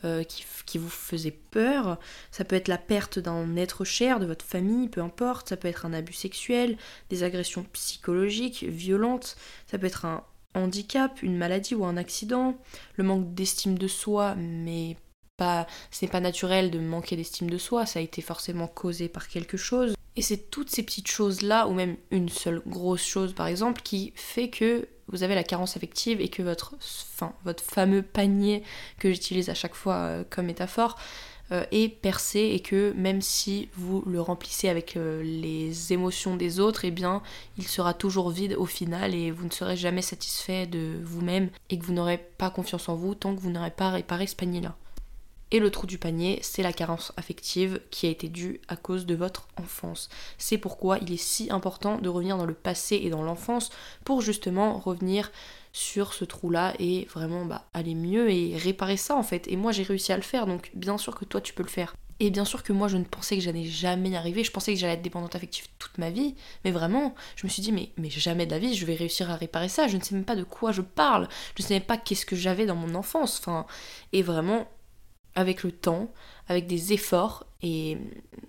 euh, 0.04 0.22
qui, 0.22 0.76
vous 0.76 0.90
faisaient 0.90 1.38
peur. 1.50 1.98
Ça 2.30 2.44
peut 2.44 2.56
être 2.56 2.68
la 2.68 2.78
perte 2.78 3.18
d'un 3.18 3.56
être 3.56 3.84
cher 3.84 4.20
de 4.20 4.26
votre 4.26 4.44
famille, 4.44 4.88
peu 4.88 5.00
importe. 5.00 5.48
Ça 5.48 5.56
peut 5.56 5.68
être 5.68 5.86
un 5.86 5.92
abus 5.92 6.12
sexuel, 6.12 6.76
des 7.08 7.22
agressions 7.22 7.64
psychologiques, 7.72 8.64
violentes. 8.64 9.36
Ça 9.66 9.78
peut 9.78 9.86
être 9.86 10.04
un, 10.04 10.24
handicap, 10.54 11.22
une 11.22 11.36
maladie 11.36 11.74
ou 11.74 11.84
un 11.84 11.96
accident, 11.96 12.56
le 12.96 13.04
manque 13.04 13.34
d'estime 13.34 13.78
de 13.78 13.88
soi, 13.88 14.34
mais 14.36 14.96
pas, 15.36 15.66
ce 15.90 16.04
n'est 16.04 16.10
pas 16.10 16.20
naturel 16.20 16.70
de 16.70 16.78
manquer 16.78 17.16
d'estime 17.16 17.50
de 17.50 17.58
soi, 17.58 17.86
ça 17.86 17.98
a 17.98 18.02
été 18.02 18.22
forcément 18.22 18.68
causé 18.68 19.08
par 19.08 19.28
quelque 19.28 19.56
chose. 19.56 19.94
Et 20.16 20.22
c'est 20.22 20.50
toutes 20.50 20.70
ces 20.70 20.84
petites 20.84 21.08
choses-là, 21.08 21.66
ou 21.66 21.74
même 21.74 21.96
une 22.10 22.28
seule 22.28 22.62
grosse 22.66 23.04
chose 23.04 23.34
par 23.34 23.46
exemple, 23.46 23.82
qui 23.82 24.12
fait 24.14 24.48
que 24.48 24.88
vous 25.08 25.22
avez 25.22 25.34
la 25.34 25.44
carence 25.44 25.76
affective 25.76 26.20
et 26.20 26.28
que 26.28 26.42
votre, 26.42 26.74
fameux 27.60 28.02
panier 28.02 28.62
que 28.98 29.10
j'utilise 29.12 29.50
à 29.50 29.54
chaque 29.54 29.74
fois 29.74 29.94
euh, 29.94 30.24
comme 30.28 30.46
métaphore 30.46 30.96
euh, 31.52 31.64
est 31.72 31.88
percé 31.88 32.40
et 32.54 32.60
que 32.60 32.92
même 32.96 33.20
si 33.20 33.68
vous 33.74 34.02
le 34.06 34.20
remplissez 34.20 34.68
avec 34.68 34.96
euh, 34.96 35.22
les 35.22 35.92
émotions 35.92 36.36
des 36.36 36.58
autres, 36.58 36.84
eh 36.86 36.90
bien 36.90 37.22
il 37.58 37.68
sera 37.68 37.92
toujours 37.92 38.30
vide 38.30 38.54
au 38.58 38.66
final 38.66 39.14
et 39.14 39.30
vous 39.30 39.44
ne 39.44 39.50
serez 39.50 39.76
jamais 39.76 40.02
satisfait 40.02 40.66
de 40.66 41.00
vous-même 41.02 41.50
et 41.68 41.78
que 41.78 41.84
vous 41.84 41.92
n'aurez 41.92 42.18
pas 42.18 42.48
confiance 42.48 42.88
en 42.88 42.94
vous 42.94 43.14
tant 43.14 43.34
que 43.34 43.40
vous 43.40 43.50
n'aurez 43.50 43.70
pas 43.70 43.90
réparé 43.90 44.26
ce 44.26 44.36
panier-là. 44.36 44.74
Et 45.50 45.60
le 45.60 45.70
trou 45.70 45.86
du 45.86 45.98
panier, 45.98 46.38
c'est 46.42 46.62
la 46.62 46.72
carence 46.72 47.12
affective 47.16 47.80
qui 47.90 48.06
a 48.06 48.10
été 48.10 48.28
due 48.28 48.60
à 48.68 48.76
cause 48.76 49.06
de 49.06 49.14
votre 49.14 49.46
enfance. 49.56 50.08
C'est 50.38 50.58
pourquoi 50.58 50.98
il 50.98 51.12
est 51.12 51.16
si 51.16 51.50
important 51.50 51.98
de 51.98 52.08
revenir 52.08 52.36
dans 52.36 52.46
le 52.46 52.54
passé 52.54 53.00
et 53.02 53.10
dans 53.10 53.22
l'enfance 53.22 53.70
pour 54.04 54.20
justement 54.20 54.78
revenir 54.78 55.30
sur 55.72 56.14
ce 56.14 56.24
trou-là 56.24 56.72
et 56.78 57.06
vraiment 57.12 57.44
bah, 57.44 57.66
aller 57.74 57.94
mieux 57.94 58.30
et 58.30 58.56
réparer 58.56 58.96
ça 58.96 59.16
en 59.16 59.22
fait. 59.22 59.46
Et 59.48 59.56
moi 59.56 59.72
j'ai 59.72 59.82
réussi 59.82 60.12
à 60.12 60.16
le 60.16 60.22
faire, 60.22 60.46
donc 60.46 60.70
bien 60.74 60.96
sûr 60.96 61.14
que 61.14 61.24
toi 61.24 61.40
tu 61.40 61.52
peux 61.52 61.64
le 61.64 61.68
faire. 61.68 61.94
Et 62.20 62.30
bien 62.30 62.44
sûr 62.44 62.62
que 62.62 62.72
moi 62.72 62.86
je 62.86 62.96
ne 62.96 63.04
pensais 63.04 63.36
que 63.36 63.42
j'allais 63.42 63.64
jamais 63.64 64.10
y 64.10 64.16
arriver, 64.16 64.44
je 64.44 64.52
pensais 64.52 64.72
que 64.72 64.78
j'allais 64.78 64.94
être 64.94 65.02
dépendante 65.02 65.34
affective 65.34 65.66
toute 65.80 65.98
ma 65.98 66.10
vie, 66.10 66.36
mais 66.64 66.70
vraiment, 66.70 67.14
je 67.34 67.44
me 67.44 67.50
suis 67.50 67.60
dit 67.60 67.72
mais, 67.72 67.90
mais 67.96 68.08
jamais 68.08 68.46
de 68.46 68.52
la 68.52 68.60
vie 68.60 68.74
je 68.74 68.86
vais 68.86 68.94
réussir 68.94 69.30
à 69.32 69.34
réparer 69.34 69.68
ça, 69.68 69.88
je 69.88 69.96
ne 69.96 70.02
sais 70.02 70.14
même 70.14 70.24
pas 70.24 70.36
de 70.36 70.44
quoi 70.44 70.70
je 70.70 70.80
parle, 70.80 71.28
je 71.56 71.62
ne 71.62 71.66
sais 71.66 71.74
même 71.74 71.82
pas 71.82 71.96
qu'est-ce 71.96 72.24
que 72.24 72.36
j'avais 72.36 72.66
dans 72.66 72.76
mon 72.76 72.94
enfance, 72.94 73.40
enfin, 73.40 73.66
et 74.12 74.22
vraiment, 74.22 74.68
avec 75.34 75.62
le 75.62 75.72
temps, 75.72 76.12
avec 76.48 76.66
des 76.66 76.92
efforts 76.92 77.46
et 77.62 77.98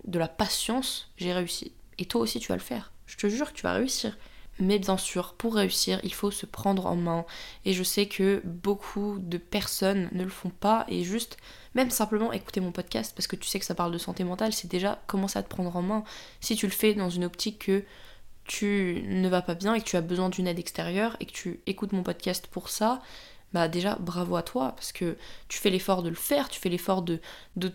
de 0.05 0.19
la 0.19 0.27
patience, 0.27 1.11
j'ai 1.17 1.33
réussi. 1.33 1.71
Et 1.97 2.05
toi 2.05 2.21
aussi, 2.21 2.39
tu 2.39 2.49
vas 2.49 2.55
le 2.55 2.61
faire. 2.61 2.91
Je 3.05 3.17
te 3.17 3.27
jure 3.27 3.51
que 3.51 3.57
tu 3.57 3.63
vas 3.63 3.73
réussir. 3.73 4.17
Mais 4.59 4.79
bien 4.79 4.97
sûr, 4.97 5.33
pour 5.33 5.55
réussir, 5.55 5.99
il 6.03 6.13
faut 6.13 6.31
se 6.31 6.45
prendre 6.45 6.85
en 6.85 6.95
main. 6.95 7.25
Et 7.65 7.73
je 7.73 7.83
sais 7.83 8.05
que 8.05 8.41
beaucoup 8.45 9.17
de 9.19 9.37
personnes 9.37 10.09
ne 10.13 10.23
le 10.23 10.29
font 10.29 10.49
pas. 10.49 10.85
Et 10.87 11.03
juste, 11.03 11.37
même 11.73 11.89
simplement 11.89 12.31
écouter 12.31 12.61
mon 12.61 12.71
podcast, 12.71 13.13
parce 13.15 13.27
que 13.27 13.35
tu 13.35 13.47
sais 13.47 13.59
que 13.59 13.65
ça 13.65 13.75
parle 13.75 13.91
de 13.91 13.97
santé 13.97 14.23
mentale, 14.23 14.53
c'est 14.53 14.69
déjà 14.69 15.01
commencer 15.07 15.39
à 15.39 15.43
te 15.43 15.49
prendre 15.49 15.75
en 15.75 15.81
main. 15.81 16.03
Si 16.39 16.55
tu 16.55 16.67
le 16.67 16.71
fais 16.71 16.93
dans 16.93 17.09
une 17.09 17.25
optique 17.25 17.65
que 17.65 17.83
tu 18.45 19.03
ne 19.07 19.27
vas 19.27 19.41
pas 19.41 19.55
bien 19.55 19.73
et 19.73 19.81
que 19.81 19.85
tu 19.85 19.97
as 19.97 20.01
besoin 20.01 20.29
d'une 20.29 20.47
aide 20.47 20.59
extérieure 20.59 21.17
et 21.19 21.25
que 21.25 21.31
tu 21.31 21.59
écoutes 21.65 21.91
mon 21.91 22.03
podcast 22.03 22.47
pour 22.47 22.69
ça, 22.69 23.01
bah 23.55 23.69
déjà 23.69 23.95
bravo 24.01 24.35
à 24.35 24.43
toi 24.43 24.73
parce 24.75 24.91
que 24.91 25.15
tu 25.47 25.59
fais 25.59 25.69
l'effort 25.69 26.03
de 26.03 26.09
le 26.09 26.15
faire, 26.15 26.49
tu 26.49 26.59
fais 26.59 26.67
l'effort 26.67 27.01
de, 27.01 27.21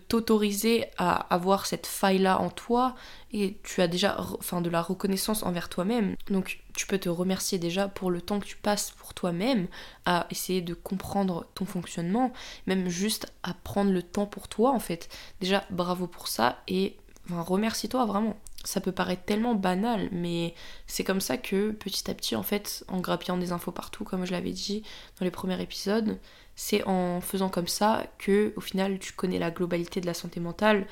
t'autoriser 0.07 0.85
à 0.99 1.33
avoir 1.33 1.65
cette 1.65 1.87
faille-là 1.87 2.39
en 2.39 2.51
toi 2.51 2.93
et 3.33 3.57
tu 3.63 3.81
as 3.81 3.87
déjà 3.87 4.15
enfin, 4.19 4.61
de 4.61 4.69
la 4.69 4.83
reconnaissance 4.83 5.41
envers 5.41 5.69
toi-même. 5.69 6.15
Donc 6.29 6.59
tu 6.75 6.85
peux 6.85 6.99
te 6.99 7.09
remercier 7.09 7.57
déjà 7.57 7.87
pour 7.87 8.11
le 8.11 8.21
temps 8.21 8.39
que 8.39 8.45
tu 8.45 8.57
passes 8.57 8.91
pour 8.91 9.15
toi-même 9.15 9.67
à 10.05 10.27
essayer 10.29 10.61
de 10.61 10.75
comprendre 10.75 11.47
ton 11.55 11.65
fonctionnement, 11.65 12.31
même 12.67 12.87
juste 12.87 13.33
à 13.41 13.55
prendre 13.55 13.91
le 13.91 14.03
temps 14.03 14.27
pour 14.27 14.49
toi 14.49 14.69
en 14.73 14.79
fait. 14.79 15.09
Déjà 15.39 15.63
bravo 15.71 16.05
pour 16.05 16.27
ça 16.27 16.61
et 16.67 16.95
remercie-toi 17.27 18.05
vraiment 18.05 18.37
ça 18.63 18.81
peut 18.81 18.91
paraître 18.91 19.23
tellement 19.23 19.55
banal, 19.55 20.09
mais 20.11 20.53
c'est 20.87 21.03
comme 21.03 21.21
ça 21.21 21.37
que 21.37 21.71
petit 21.71 22.09
à 22.09 22.13
petit, 22.13 22.35
en 22.35 22.43
fait, 22.43 22.83
en 22.87 22.99
grappillant 22.99 23.37
des 23.37 23.51
infos 23.51 23.71
partout, 23.71 24.03
comme 24.03 24.25
je 24.25 24.31
l'avais 24.31 24.51
dit 24.51 24.83
dans 25.19 25.25
les 25.25 25.31
premiers 25.31 25.61
épisodes, 25.61 26.19
c'est 26.55 26.83
en 26.85 27.21
faisant 27.21 27.49
comme 27.49 27.67
ça 27.67 28.05
que, 28.17 28.53
au 28.55 28.61
final, 28.61 28.99
tu 28.99 29.13
connais 29.13 29.39
la 29.39 29.51
globalité 29.51 30.01
de 30.01 30.05
la 30.05 30.13
santé 30.13 30.39
mentale 30.39 30.87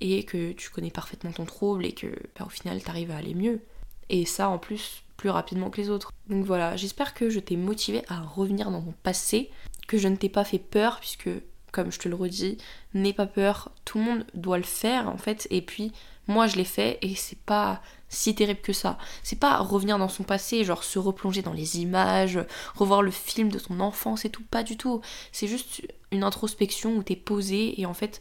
et 0.00 0.24
que 0.24 0.52
tu 0.52 0.70
connais 0.70 0.90
parfaitement 0.90 1.32
ton 1.32 1.44
trouble 1.44 1.86
et 1.86 1.92
que, 1.92 2.08
bah, 2.38 2.44
au 2.46 2.50
final, 2.50 2.82
tu 2.82 2.88
arrives 2.88 3.10
à 3.10 3.16
aller 3.16 3.34
mieux. 3.34 3.60
Et 4.08 4.24
ça, 4.24 4.48
en 4.48 4.58
plus, 4.58 5.02
plus 5.16 5.30
rapidement 5.30 5.70
que 5.70 5.80
les 5.80 5.90
autres. 5.90 6.12
Donc 6.28 6.44
voilà, 6.44 6.76
j'espère 6.76 7.14
que 7.14 7.30
je 7.30 7.38
t'ai 7.38 7.56
motivé 7.56 8.02
à 8.08 8.20
revenir 8.20 8.70
dans 8.70 8.80
mon 8.80 8.94
passé, 9.04 9.50
que 9.86 9.98
je 9.98 10.08
ne 10.08 10.16
t'ai 10.16 10.28
pas 10.28 10.44
fait 10.44 10.58
peur, 10.58 10.98
puisque, 10.98 11.30
comme 11.72 11.90
je 11.90 11.98
te 11.98 12.08
le 12.08 12.14
redis, 12.14 12.58
n'aie 12.94 13.12
pas 13.12 13.26
peur, 13.26 13.72
tout 13.84 13.98
le 13.98 14.04
monde 14.04 14.26
doit 14.34 14.58
le 14.58 14.62
faire, 14.62 15.08
en 15.08 15.16
fait, 15.16 15.48
et 15.50 15.62
puis 15.62 15.92
moi, 16.28 16.46
je 16.46 16.56
l'ai 16.56 16.64
fait 16.64 16.98
et 17.02 17.14
c'est 17.16 17.38
pas 17.38 17.82
si 18.08 18.34
terrible 18.34 18.60
que 18.60 18.72
ça. 18.72 18.98
C'est 19.22 19.38
pas 19.38 19.58
revenir 19.58 19.98
dans 19.98 20.08
son 20.08 20.22
passé, 20.22 20.64
genre 20.64 20.84
se 20.84 20.98
replonger 20.98 21.42
dans 21.42 21.52
les 21.52 21.80
images, 21.80 22.38
revoir 22.76 23.02
le 23.02 23.10
film 23.10 23.50
de 23.50 23.58
son 23.58 23.80
enfance 23.80 24.24
et 24.24 24.30
tout, 24.30 24.44
pas 24.44 24.62
du 24.62 24.76
tout. 24.76 25.00
C'est 25.32 25.48
juste 25.48 25.82
une 26.12 26.22
introspection 26.22 26.96
où 26.96 27.02
t'es 27.02 27.16
posé 27.16 27.80
et 27.80 27.86
en 27.86 27.94
fait, 27.94 28.20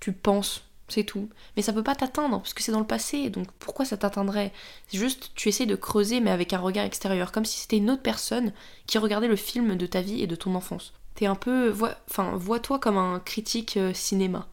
tu 0.00 0.12
penses, 0.12 0.62
c'est 0.88 1.04
tout. 1.04 1.28
Mais 1.56 1.62
ça 1.62 1.72
peut 1.72 1.82
pas 1.82 1.96
t'atteindre 1.96 2.38
parce 2.38 2.54
que 2.54 2.62
c'est 2.62 2.72
dans 2.72 2.80
le 2.80 2.86
passé, 2.86 3.28
donc 3.28 3.50
pourquoi 3.58 3.84
ça 3.84 3.96
t'atteindrait? 3.96 4.52
C'est 4.88 4.98
juste, 4.98 5.32
tu 5.34 5.48
essaies 5.48 5.66
de 5.66 5.76
creuser 5.76 6.20
mais 6.20 6.30
avec 6.30 6.52
un 6.52 6.58
regard 6.58 6.84
extérieur, 6.84 7.32
comme 7.32 7.44
si 7.44 7.58
c'était 7.58 7.78
une 7.78 7.90
autre 7.90 8.02
personne 8.02 8.52
qui 8.86 8.98
regardait 8.98 9.28
le 9.28 9.36
film 9.36 9.76
de 9.76 9.86
ta 9.86 10.00
vie 10.00 10.22
et 10.22 10.26
de 10.26 10.36
ton 10.36 10.54
enfance. 10.54 10.94
T'es 11.16 11.26
un 11.26 11.34
peu, 11.34 11.74
enfin, 12.10 12.36
vois-toi 12.36 12.78
comme 12.78 12.98
un 12.98 13.20
critique 13.20 13.76
euh, 13.78 13.92
cinéma. 13.94 14.46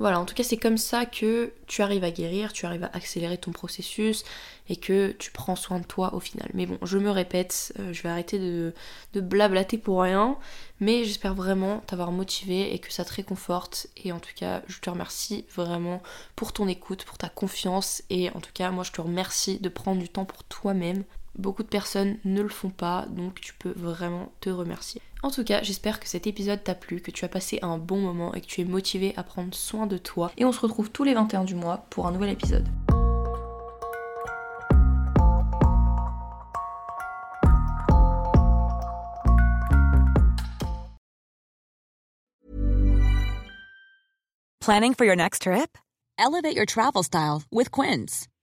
Voilà, 0.00 0.18
en 0.18 0.24
tout 0.24 0.34
cas 0.34 0.42
c'est 0.42 0.56
comme 0.56 0.78
ça 0.78 1.04
que 1.04 1.52
tu 1.66 1.82
arrives 1.82 2.04
à 2.04 2.10
guérir, 2.10 2.54
tu 2.54 2.64
arrives 2.64 2.84
à 2.84 2.90
accélérer 2.94 3.36
ton 3.36 3.52
processus 3.52 4.24
et 4.70 4.76
que 4.76 5.12
tu 5.12 5.30
prends 5.30 5.56
soin 5.56 5.78
de 5.78 5.84
toi 5.84 6.14
au 6.14 6.20
final. 6.20 6.50
Mais 6.54 6.64
bon, 6.64 6.78
je 6.82 6.96
me 6.96 7.10
répète, 7.10 7.74
euh, 7.78 7.92
je 7.92 8.02
vais 8.02 8.08
arrêter 8.08 8.38
de, 8.38 8.72
de, 9.12 9.20
blablater 9.20 9.76
pour 9.76 10.00
rien, 10.00 10.38
mais 10.80 11.04
j'espère 11.04 11.34
vraiment 11.34 11.80
t'avoir 11.86 12.12
motivé 12.12 12.74
et 12.74 12.78
que 12.78 12.90
ça 12.90 13.04
te 13.04 13.12
réconforte. 13.12 13.88
Et 14.02 14.10
en 14.10 14.20
tout 14.20 14.32
cas, 14.34 14.62
je 14.68 14.80
te 14.80 14.88
remercie 14.88 15.44
vraiment 15.54 16.02
pour 16.34 16.54
ton 16.54 16.66
écoute, 16.66 17.04
pour 17.04 17.18
ta 17.18 17.28
confiance 17.28 18.02
et 18.08 18.30
en 18.30 18.40
tout 18.40 18.52
cas, 18.54 18.70
moi 18.70 18.84
je 18.84 18.92
te 18.92 19.02
remercie 19.02 19.58
de 19.58 19.68
prendre 19.68 20.00
du 20.00 20.08
temps 20.08 20.24
pour 20.24 20.44
toi-même. 20.44 21.04
Beaucoup 21.40 21.62
de 21.62 21.68
personnes 21.68 22.18
ne 22.26 22.42
le 22.42 22.50
font 22.50 22.68
pas, 22.68 23.06
donc 23.08 23.40
tu 23.40 23.54
peux 23.54 23.72
vraiment 23.74 24.30
te 24.40 24.50
remercier. 24.50 25.00
En 25.22 25.30
tout 25.30 25.42
cas, 25.42 25.62
j'espère 25.62 25.98
que 25.98 26.06
cet 26.06 26.26
épisode 26.26 26.62
t'a 26.62 26.74
plu, 26.74 27.00
que 27.00 27.10
tu 27.10 27.24
as 27.24 27.28
passé 27.28 27.58
un 27.62 27.78
bon 27.78 27.98
moment 27.98 28.34
et 28.34 28.42
que 28.42 28.46
tu 28.46 28.60
es 28.60 28.64
motivé 28.66 29.14
à 29.16 29.22
prendre 29.22 29.54
soin 29.54 29.86
de 29.86 29.96
toi. 29.96 30.30
Et 30.36 30.44
on 30.44 30.52
se 30.52 30.60
retrouve 30.60 30.90
tous 30.90 31.02
les 31.02 31.14
21 31.14 31.44
du 31.44 31.54
mois 31.54 31.86
pour 31.88 32.06
un 32.06 32.12
nouvel 32.12 32.28
épisode. 32.28 32.68
Planning 44.60 44.92
for 44.92 45.06
your 45.06 45.16
next 45.16 45.42
trip? 45.42 45.78
Elevate 46.18 46.54
your 46.54 46.66
travel 46.66 47.02
style 47.02 47.44
with 47.50 47.70
Quince. 47.70 48.28